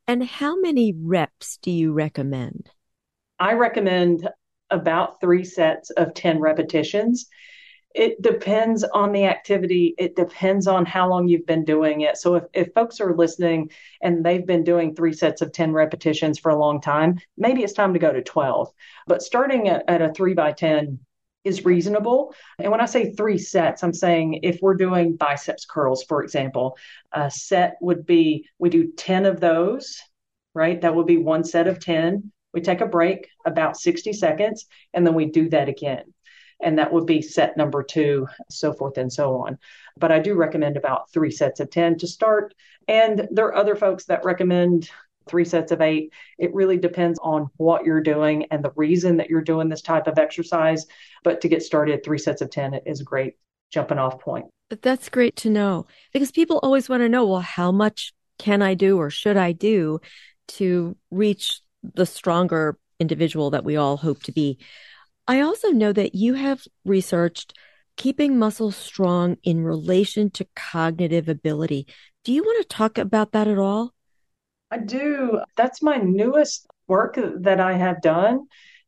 And 0.08 0.24
how 0.24 0.58
many 0.60 0.94
reps 0.96 1.58
do 1.62 1.70
you 1.70 1.92
recommend? 1.92 2.70
I 3.38 3.54
recommend 3.54 4.28
about 4.70 5.20
three 5.20 5.44
sets 5.44 5.90
of 5.90 6.14
10 6.14 6.40
repetitions. 6.40 7.28
It 7.94 8.20
depends 8.20 8.84
on 8.84 9.12
the 9.12 9.24
activity. 9.24 9.94
It 9.96 10.16
depends 10.16 10.66
on 10.66 10.84
how 10.84 11.08
long 11.08 11.28
you've 11.28 11.46
been 11.46 11.64
doing 11.64 12.02
it. 12.02 12.18
So 12.18 12.34
if, 12.34 12.44
if 12.52 12.74
folks 12.74 13.00
are 13.00 13.16
listening 13.16 13.70
and 14.02 14.24
they've 14.24 14.46
been 14.46 14.64
doing 14.64 14.94
three 14.94 15.14
sets 15.14 15.40
of 15.40 15.52
10 15.52 15.72
repetitions 15.72 16.38
for 16.38 16.50
a 16.50 16.58
long 16.58 16.80
time, 16.80 17.18
maybe 17.38 17.62
it's 17.62 17.72
time 17.72 17.94
to 17.94 17.98
go 17.98 18.12
to 18.12 18.22
12. 18.22 18.70
But 19.06 19.22
starting 19.22 19.68
at, 19.68 19.84
at 19.88 20.02
a 20.02 20.12
three 20.12 20.34
by 20.34 20.52
10 20.52 20.98
is 21.44 21.64
reasonable. 21.64 22.34
And 22.58 22.70
when 22.70 22.80
I 22.80 22.86
say 22.86 23.12
three 23.12 23.38
sets, 23.38 23.82
I'm 23.82 23.94
saying 23.94 24.40
if 24.42 24.58
we're 24.60 24.74
doing 24.74 25.16
biceps 25.16 25.64
curls, 25.64 26.02
for 26.02 26.22
example, 26.22 26.76
a 27.12 27.30
set 27.30 27.76
would 27.80 28.04
be 28.04 28.46
we 28.58 28.68
do 28.68 28.92
10 28.92 29.24
of 29.24 29.40
those, 29.40 30.02
right? 30.54 30.78
That 30.80 30.94
would 30.94 31.06
be 31.06 31.18
one 31.18 31.44
set 31.44 31.68
of 31.68 31.80
10. 31.80 32.30
We 32.56 32.62
take 32.62 32.80
a 32.80 32.86
break 32.86 33.28
about 33.44 33.76
60 33.76 34.14
seconds 34.14 34.64
and 34.94 35.06
then 35.06 35.12
we 35.12 35.26
do 35.26 35.50
that 35.50 35.68
again. 35.68 36.04
And 36.58 36.78
that 36.78 36.90
would 36.90 37.04
be 37.04 37.20
set 37.20 37.54
number 37.54 37.82
two, 37.82 38.28
so 38.48 38.72
forth 38.72 38.96
and 38.96 39.12
so 39.12 39.42
on. 39.42 39.58
But 39.98 40.10
I 40.10 40.20
do 40.20 40.32
recommend 40.32 40.78
about 40.78 41.12
three 41.12 41.30
sets 41.30 41.60
of 41.60 41.68
10 41.68 41.98
to 41.98 42.06
start. 42.06 42.54
And 42.88 43.28
there 43.30 43.44
are 43.44 43.56
other 43.56 43.76
folks 43.76 44.06
that 44.06 44.24
recommend 44.24 44.88
three 45.28 45.44
sets 45.44 45.70
of 45.70 45.82
eight. 45.82 46.14
It 46.38 46.54
really 46.54 46.78
depends 46.78 47.18
on 47.22 47.50
what 47.58 47.84
you're 47.84 48.00
doing 48.00 48.46
and 48.50 48.64
the 48.64 48.72
reason 48.74 49.18
that 49.18 49.28
you're 49.28 49.42
doing 49.42 49.68
this 49.68 49.82
type 49.82 50.06
of 50.06 50.18
exercise. 50.18 50.86
But 51.24 51.42
to 51.42 51.48
get 51.48 51.62
started, 51.62 52.02
three 52.02 52.16
sets 52.16 52.40
of 52.40 52.48
10 52.48 52.72
is 52.86 53.02
a 53.02 53.04
great 53.04 53.34
jumping 53.70 53.98
off 53.98 54.18
point. 54.18 54.46
That's 54.80 55.10
great 55.10 55.36
to 55.36 55.50
know 55.50 55.88
because 56.10 56.32
people 56.32 56.58
always 56.62 56.88
want 56.88 57.02
to 57.02 57.10
know 57.10 57.26
well, 57.26 57.40
how 57.40 57.70
much 57.70 58.14
can 58.38 58.62
I 58.62 58.72
do 58.72 58.96
or 58.96 59.10
should 59.10 59.36
I 59.36 59.52
do 59.52 60.00
to 60.48 60.96
reach 61.10 61.60
the 61.94 62.06
stronger 62.06 62.78
individual 62.98 63.50
that 63.50 63.64
we 63.64 63.76
all 63.76 63.96
hope 63.96 64.22
to 64.24 64.32
be. 64.32 64.58
I 65.28 65.40
also 65.40 65.70
know 65.70 65.92
that 65.92 66.14
you 66.14 66.34
have 66.34 66.62
researched 66.84 67.54
keeping 67.96 68.38
muscles 68.38 68.76
strong 68.76 69.36
in 69.42 69.64
relation 69.64 70.30
to 70.30 70.46
cognitive 70.54 71.28
ability. 71.28 71.86
Do 72.24 72.32
you 72.32 72.42
want 72.42 72.62
to 72.62 72.76
talk 72.76 72.98
about 72.98 73.32
that 73.32 73.48
at 73.48 73.58
all? 73.58 73.92
I 74.70 74.78
do. 74.78 75.40
That's 75.56 75.82
my 75.82 75.96
newest 75.96 76.66
work 76.88 77.18
that 77.40 77.60
I 77.60 77.74
have 77.74 78.02
done. 78.02 78.46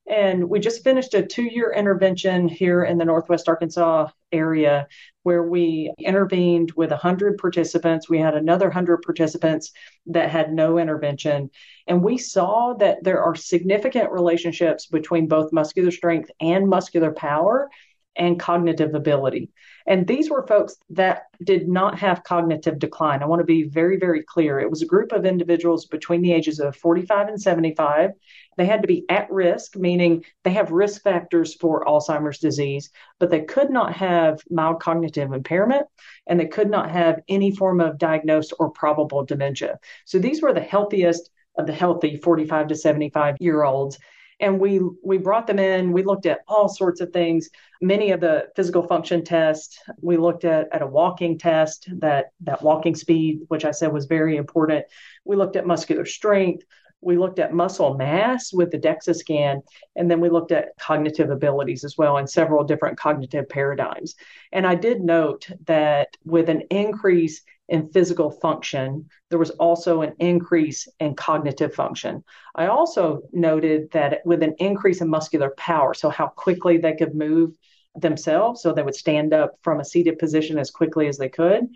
And 0.09 0.49
we 0.49 0.59
just 0.59 0.83
finished 0.83 1.13
a 1.13 1.27
two 1.27 1.43
year 1.43 1.73
intervention 1.73 2.49
here 2.49 2.85
in 2.85 2.97
the 2.97 3.05
Northwest 3.05 3.49
Arkansas 3.49 4.09
area 4.33 4.87
where 5.23 5.43
we 5.43 5.93
intervened 5.99 6.73
with 6.73 6.91
100 6.91 7.37
participants. 7.37 8.09
We 8.09 8.19
had 8.19 8.35
another 8.35 8.67
100 8.67 9.03
participants 9.03 9.73
that 10.07 10.31
had 10.31 10.53
no 10.53 10.79
intervention. 10.79 11.51
And 11.87 12.03
we 12.03 12.17
saw 12.17 12.75
that 12.79 13.05
there 13.05 13.23
are 13.23 13.35
significant 13.35 14.11
relationships 14.11 14.87
between 14.87 15.29
both 15.29 15.53
muscular 15.53 15.91
strength 15.91 16.31
and 16.41 16.67
muscular 16.67 17.13
power 17.13 17.69
and 18.17 18.39
cognitive 18.39 18.95
ability. 18.95 19.51
And 19.87 20.07
these 20.07 20.29
were 20.29 20.47
folks 20.47 20.77
that 20.91 21.23
did 21.43 21.69
not 21.69 21.99
have 21.99 22.25
cognitive 22.25 22.79
decline. 22.79 23.23
I 23.23 23.27
want 23.27 23.41
to 23.41 23.45
be 23.45 23.63
very, 23.63 23.97
very 23.99 24.23
clear. 24.23 24.59
It 24.61 24.69
was 24.69 24.83
a 24.83 24.87
group 24.87 25.13
of 25.13 25.25
individuals 25.25 25.87
between 25.87 26.21
the 26.21 26.33
ages 26.33 26.61
of 26.61 26.77
45 26.77 27.29
and 27.29 27.41
75. 27.41 28.11
They 28.57 28.67
had 28.67 28.83
to 28.83 28.89
be 28.89 29.05
at 29.09 29.31
risk, 29.31 29.77
meaning 29.77 30.25
they 30.45 30.51
have 30.51 30.73
risk 30.73 31.03
factors 31.03 31.55
for 31.55 31.85
Alzheimer's 31.85 32.39
disease, 32.39 32.91
but 33.19 33.31
they 33.31 33.43
could 33.43 33.71
not 33.71 33.95
have 33.95 34.41
mild 34.51 34.81
cognitive 34.81 35.33
impairment 35.33 35.87
and 36.27 36.39
they 36.39 36.47
could 36.47 36.69
not 36.69 36.91
have 36.91 37.21
any 37.29 37.55
form 37.55 37.81
of 37.81 37.99
diagnosed 37.99 38.53
or 38.59 38.71
probable 38.71 39.25
dementia. 39.25 39.79
So 40.05 40.19
these 40.19 40.43
were 40.43 40.53
the 40.53 40.61
healthiest 40.61 41.31
of 41.57 41.67
the 41.67 41.73
healthy 41.73 42.17
45 42.17 42.69
to 42.69 42.75
75 42.75 43.37
year 43.41 43.63
olds 43.65 43.99
and 44.41 44.61
we 44.61 44.81
we 45.03 45.19
brought 45.19 45.47
them 45.47 45.59
in. 45.59 45.93
We 45.93 46.03
looked 46.03 46.27
at 46.27 46.41
all 46.47 46.69
sorts 46.69 47.01
of 47.01 47.13
things. 47.13 47.51
Many 47.81 48.11
of 48.13 48.21
the 48.21 48.49
physical 48.57 48.87
function 48.87 49.25
tests 49.25 49.79
we 50.01 50.17
looked 50.17 50.45
at 50.45 50.69
at 50.73 50.83
a 50.83 50.87
walking 50.87 51.39
test 51.39 51.89
that 52.01 52.33
that 52.43 52.63
walking 52.63 52.95
speed 52.95 53.41
which 53.49 53.65
i 53.65 53.71
said 53.71 53.93
was 53.93 54.07
very 54.07 54.37
important. 54.37 54.85
We 55.25 55.37
looked 55.37 55.57
at 55.57 55.67
muscular 55.67 56.05
strength. 56.05 56.65
We 57.01 57.17
looked 57.17 57.39
at 57.39 57.55
muscle 57.55 57.95
mass 57.95 58.53
with 58.53 58.73
the 58.73 58.79
DEXA 58.79 59.15
scan, 59.15 59.63
and 59.95 60.11
then 60.11 60.21
we 60.21 60.31
looked 60.31 60.51
at 60.51 60.77
cognitive 60.81 61.31
abilities 61.31 61.85
as 61.85 61.97
well 61.97 62.17
in 62.17 62.27
several 62.27 62.65
different 62.65 62.99
cognitive 62.99 63.49
paradigms. 63.49 64.17
And 64.51 64.67
I 64.67 64.75
did 64.75 65.01
note 65.01 65.49
that 65.67 66.17
with 66.25 66.49
an 66.49 66.63
increase 66.71 67.43
in 67.69 67.91
physical 67.91 68.31
function, 68.31 69.09
there 69.31 69.39
was 69.39 69.51
also 69.51 70.03
an 70.03 70.15
increase 70.19 70.89
in 71.01 71.15
cognitive 71.15 71.75
function. 71.75 72.25
I 72.55 72.67
also 72.67 73.23
noted 73.33 73.91
that 73.93 74.21
with 74.25 74.43
an 74.43 74.55
increase 74.59 75.01
in 75.01 75.09
muscular 75.09 75.51
power, 75.57 75.93
so 75.95 76.09
how 76.09 76.29
quickly 76.29 76.79
they 76.79 76.95
could 76.95 77.15
move 77.15 77.55
themselves, 77.95 78.63
so 78.63 78.73
they 78.73 78.83
would 78.83 78.95
stand 78.95 79.35
up 79.35 79.53
from 79.63 79.81
a 79.81 79.85
seated 79.85 80.19
position 80.19 80.59
as 80.59 80.71
quickly 80.71 81.09
as 81.09 81.19
they 81.19 81.29
could. 81.29 81.67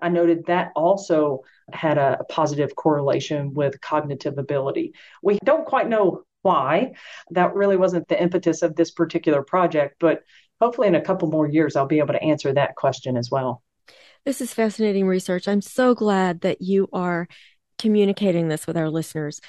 I 0.00 0.08
noted 0.08 0.46
that 0.46 0.72
also 0.74 1.42
had 1.72 1.98
a, 1.98 2.24
positive 2.28 2.74
correlation 2.74 3.54
with 3.54 3.80
cognitive 3.80 4.38
ability. 4.38 4.94
We 5.22 5.38
don't 5.44 5.66
quite 5.66 5.88
know 5.88 6.24
why. 6.42 6.94
That 7.30 7.54
really 7.54 7.76
wasn't 7.76 8.08
the 8.08 8.20
impetus 8.20 8.62
of 8.62 8.74
this 8.74 8.90
particular 8.90 9.42
project, 9.42 9.96
but 10.00 10.22
hopefully 10.60 10.88
in 10.88 10.96
a 10.96 11.00
couple 11.00 11.28
more 11.28 11.48
years, 11.48 11.76
I'll 11.76 11.86
be 11.86 12.00
able 12.00 12.14
to 12.14 12.22
answer 12.22 12.52
that 12.52 12.74
question 12.74 13.16
as 13.16 13.30
well. 13.30 13.62
This 14.24 14.40
is 14.40 14.54
fascinating 14.54 15.06
research. 15.06 15.48
I'm 15.48 15.60
so 15.60 15.94
glad 15.96 16.42
that 16.42 16.62
you 16.62 16.88
are 16.92 17.26
communicating 17.76 18.46
this 18.46 18.68
with 18.68 18.76
our 18.76 18.88
listeners. 18.88 19.40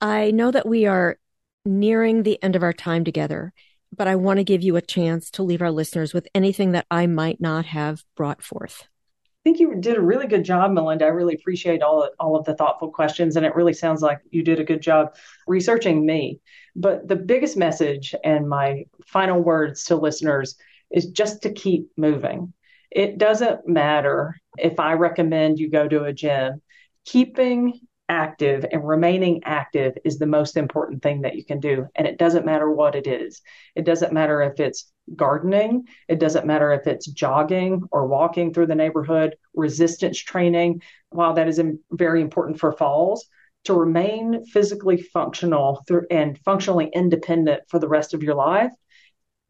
I 0.00 0.30
know 0.30 0.52
that 0.52 0.68
we 0.68 0.86
are 0.86 1.18
nearing 1.64 2.22
the 2.22 2.40
end 2.40 2.54
of 2.54 2.62
our 2.62 2.72
time 2.72 3.02
together, 3.02 3.52
but 3.96 4.06
I 4.06 4.14
want 4.14 4.38
to 4.38 4.44
give 4.44 4.62
you 4.62 4.76
a 4.76 4.82
chance 4.82 5.32
to 5.32 5.42
leave 5.42 5.60
our 5.60 5.72
listeners 5.72 6.14
with 6.14 6.28
anything 6.32 6.72
that 6.72 6.86
I 6.92 7.08
might 7.08 7.40
not 7.40 7.66
have 7.66 8.04
brought 8.16 8.40
forth. 8.40 8.84
I 8.84 9.42
think 9.42 9.58
you 9.58 9.74
did 9.74 9.96
a 9.96 10.00
really 10.00 10.28
good 10.28 10.44
job, 10.44 10.70
Melinda. 10.70 11.06
I 11.06 11.08
really 11.08 11.34
appreciate 11.34 11.82
all 11.82 12.08
all 12.20 12.36
of 12.36 12.44
the 12.44 12.54
thoughtful 12.54 12.90
questions, 12.90 13.34
and 13.34 13.44
it 13.44 13.56
really 13.56 13.72
sounds 13.72 14.00
like 14.00 14.20
you 14.30 14.44
did 14.44 14.60
a 14.60 14.64
good 14.64 14.80
job 14.80 15.16
researching 15.48 16.06
me. 16.06 16.40
But 16.76 17.08
the 17.08 17.16
biggest 17.16 17.56
message 17.56 18.14
and 18.22 18.48
my 18.48 18.84
final 19.06 19.40
words 19.40 19.84
to 19.86 19.96
listeners 19.96 20.56
is 20.90 21.06
just 21.06 21.42
to 21.42 21.52
keep 21.52 21.90
moving. 21.96 22.52
It 22.90 23.18
doesn't 23.18 23.68
matter 23.68 24.36
if 24.58 24.80
I 24.80 24.94
recommend 24.94 25.58
you 25.58 25.70
go 25.70 25.86
to 25.86 26.04
a 26.04 26.12
gym. 26.12 26.60
Keeping 27.04 27.80
active 28.08 28.66
and 28.72 28.86
remaining 28.86 29.40
active 29.44 29.96
is 30.04 30.18
the 30.18 30.26
most 30.26 30.56
important 30.56 31.00
thing 31.02 31.22
that 31.22 31.36
you 31.36 31.44
can 31.44 31.60
do. 31.60 31.86
And 31.94 32.06
it 32.06 32.18
doesn't 32.18 32.44
matter 32.44 32.70
what 32.70 32.96
it 32.96 33.06
is. 33.06 33.40
It 33.76 33.84
doesn't 33.84 34.12
matter 34.12 34.42
if 34.42 34.58
it's 34.58 34.90
gardening, 35.14 35.84
it 36.08 36.18
doesn't 36.20 36.46
matter 36.46 36.72
if 36.72 36.86
it's 36.86 37.06
jogging 37.06 37.82
or 37.90 38.06
walking 38.06 38.52
through 38.52 38.66
the 38.66 38.74
neighborhood, 38.74 39.36
resistance 39.54 40.18
training. 40.18 40.82
While 41.10 41.34
that 41.34 41.48
is 41.48 41.62
very 41.92 42.20
important 42.20 42.58
for 42.58 42.72
falls, 42.72 43.26
to 43.64 43.74
remain 43.74 44.44
physically 44.46 45.00
functional 45.00 45.84
and 46.10 46.38
functionally 46.38 46.90
independent 46.92 47.62
for 47.68 47.78
the 47.78 47.88
rest 47.88 48.14
of 48.14 48.22
your 48.22 48.34
life 48.34 48.72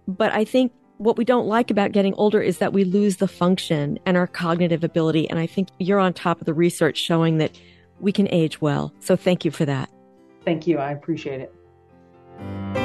but 0.08 0.32
I 0.32 0.44
think 0.44 0.72
what 0.98 1.16
we 1.16 1.24
don't 1.24 1.46
like 1.46 1.70
about 1.70 1.92
getting 1.92 2.14
older 2.14 2.40
is 2.40 2.58
that 2.58 2.72
we 2.72 2.84
lose 2.84 3.16
the 3.16 3.28
function 3.28 3.98
and 4.06 4.16
our 4.16 4.26
cognitive 4.26 4.84
ability. 4.84 5.28
And 5.28 5.38
I 5.38 5.46
think 5.46 5.68
you're 5.78 5.98
on 5.98 6.12
top 6.12 6.40
of 6.40 6.46
the 6.46 6.54
research 6.54 6.98
showing 6.98 7.38
that 7.38 7.58
we 8.00 8.12
can 8.12 8.28
age 8.32 8.60
well. 8.60 8.92
So 9.00 9.16
thank 9.16 9.44
you 9.44 9.50
for 9.50 9.64
that. 9.64 9.90
Thank 10.44 10.66
you. 10.66 10.78
I 10.78 10.92
appreciate 10.92 11.40
it. 11.40 12.81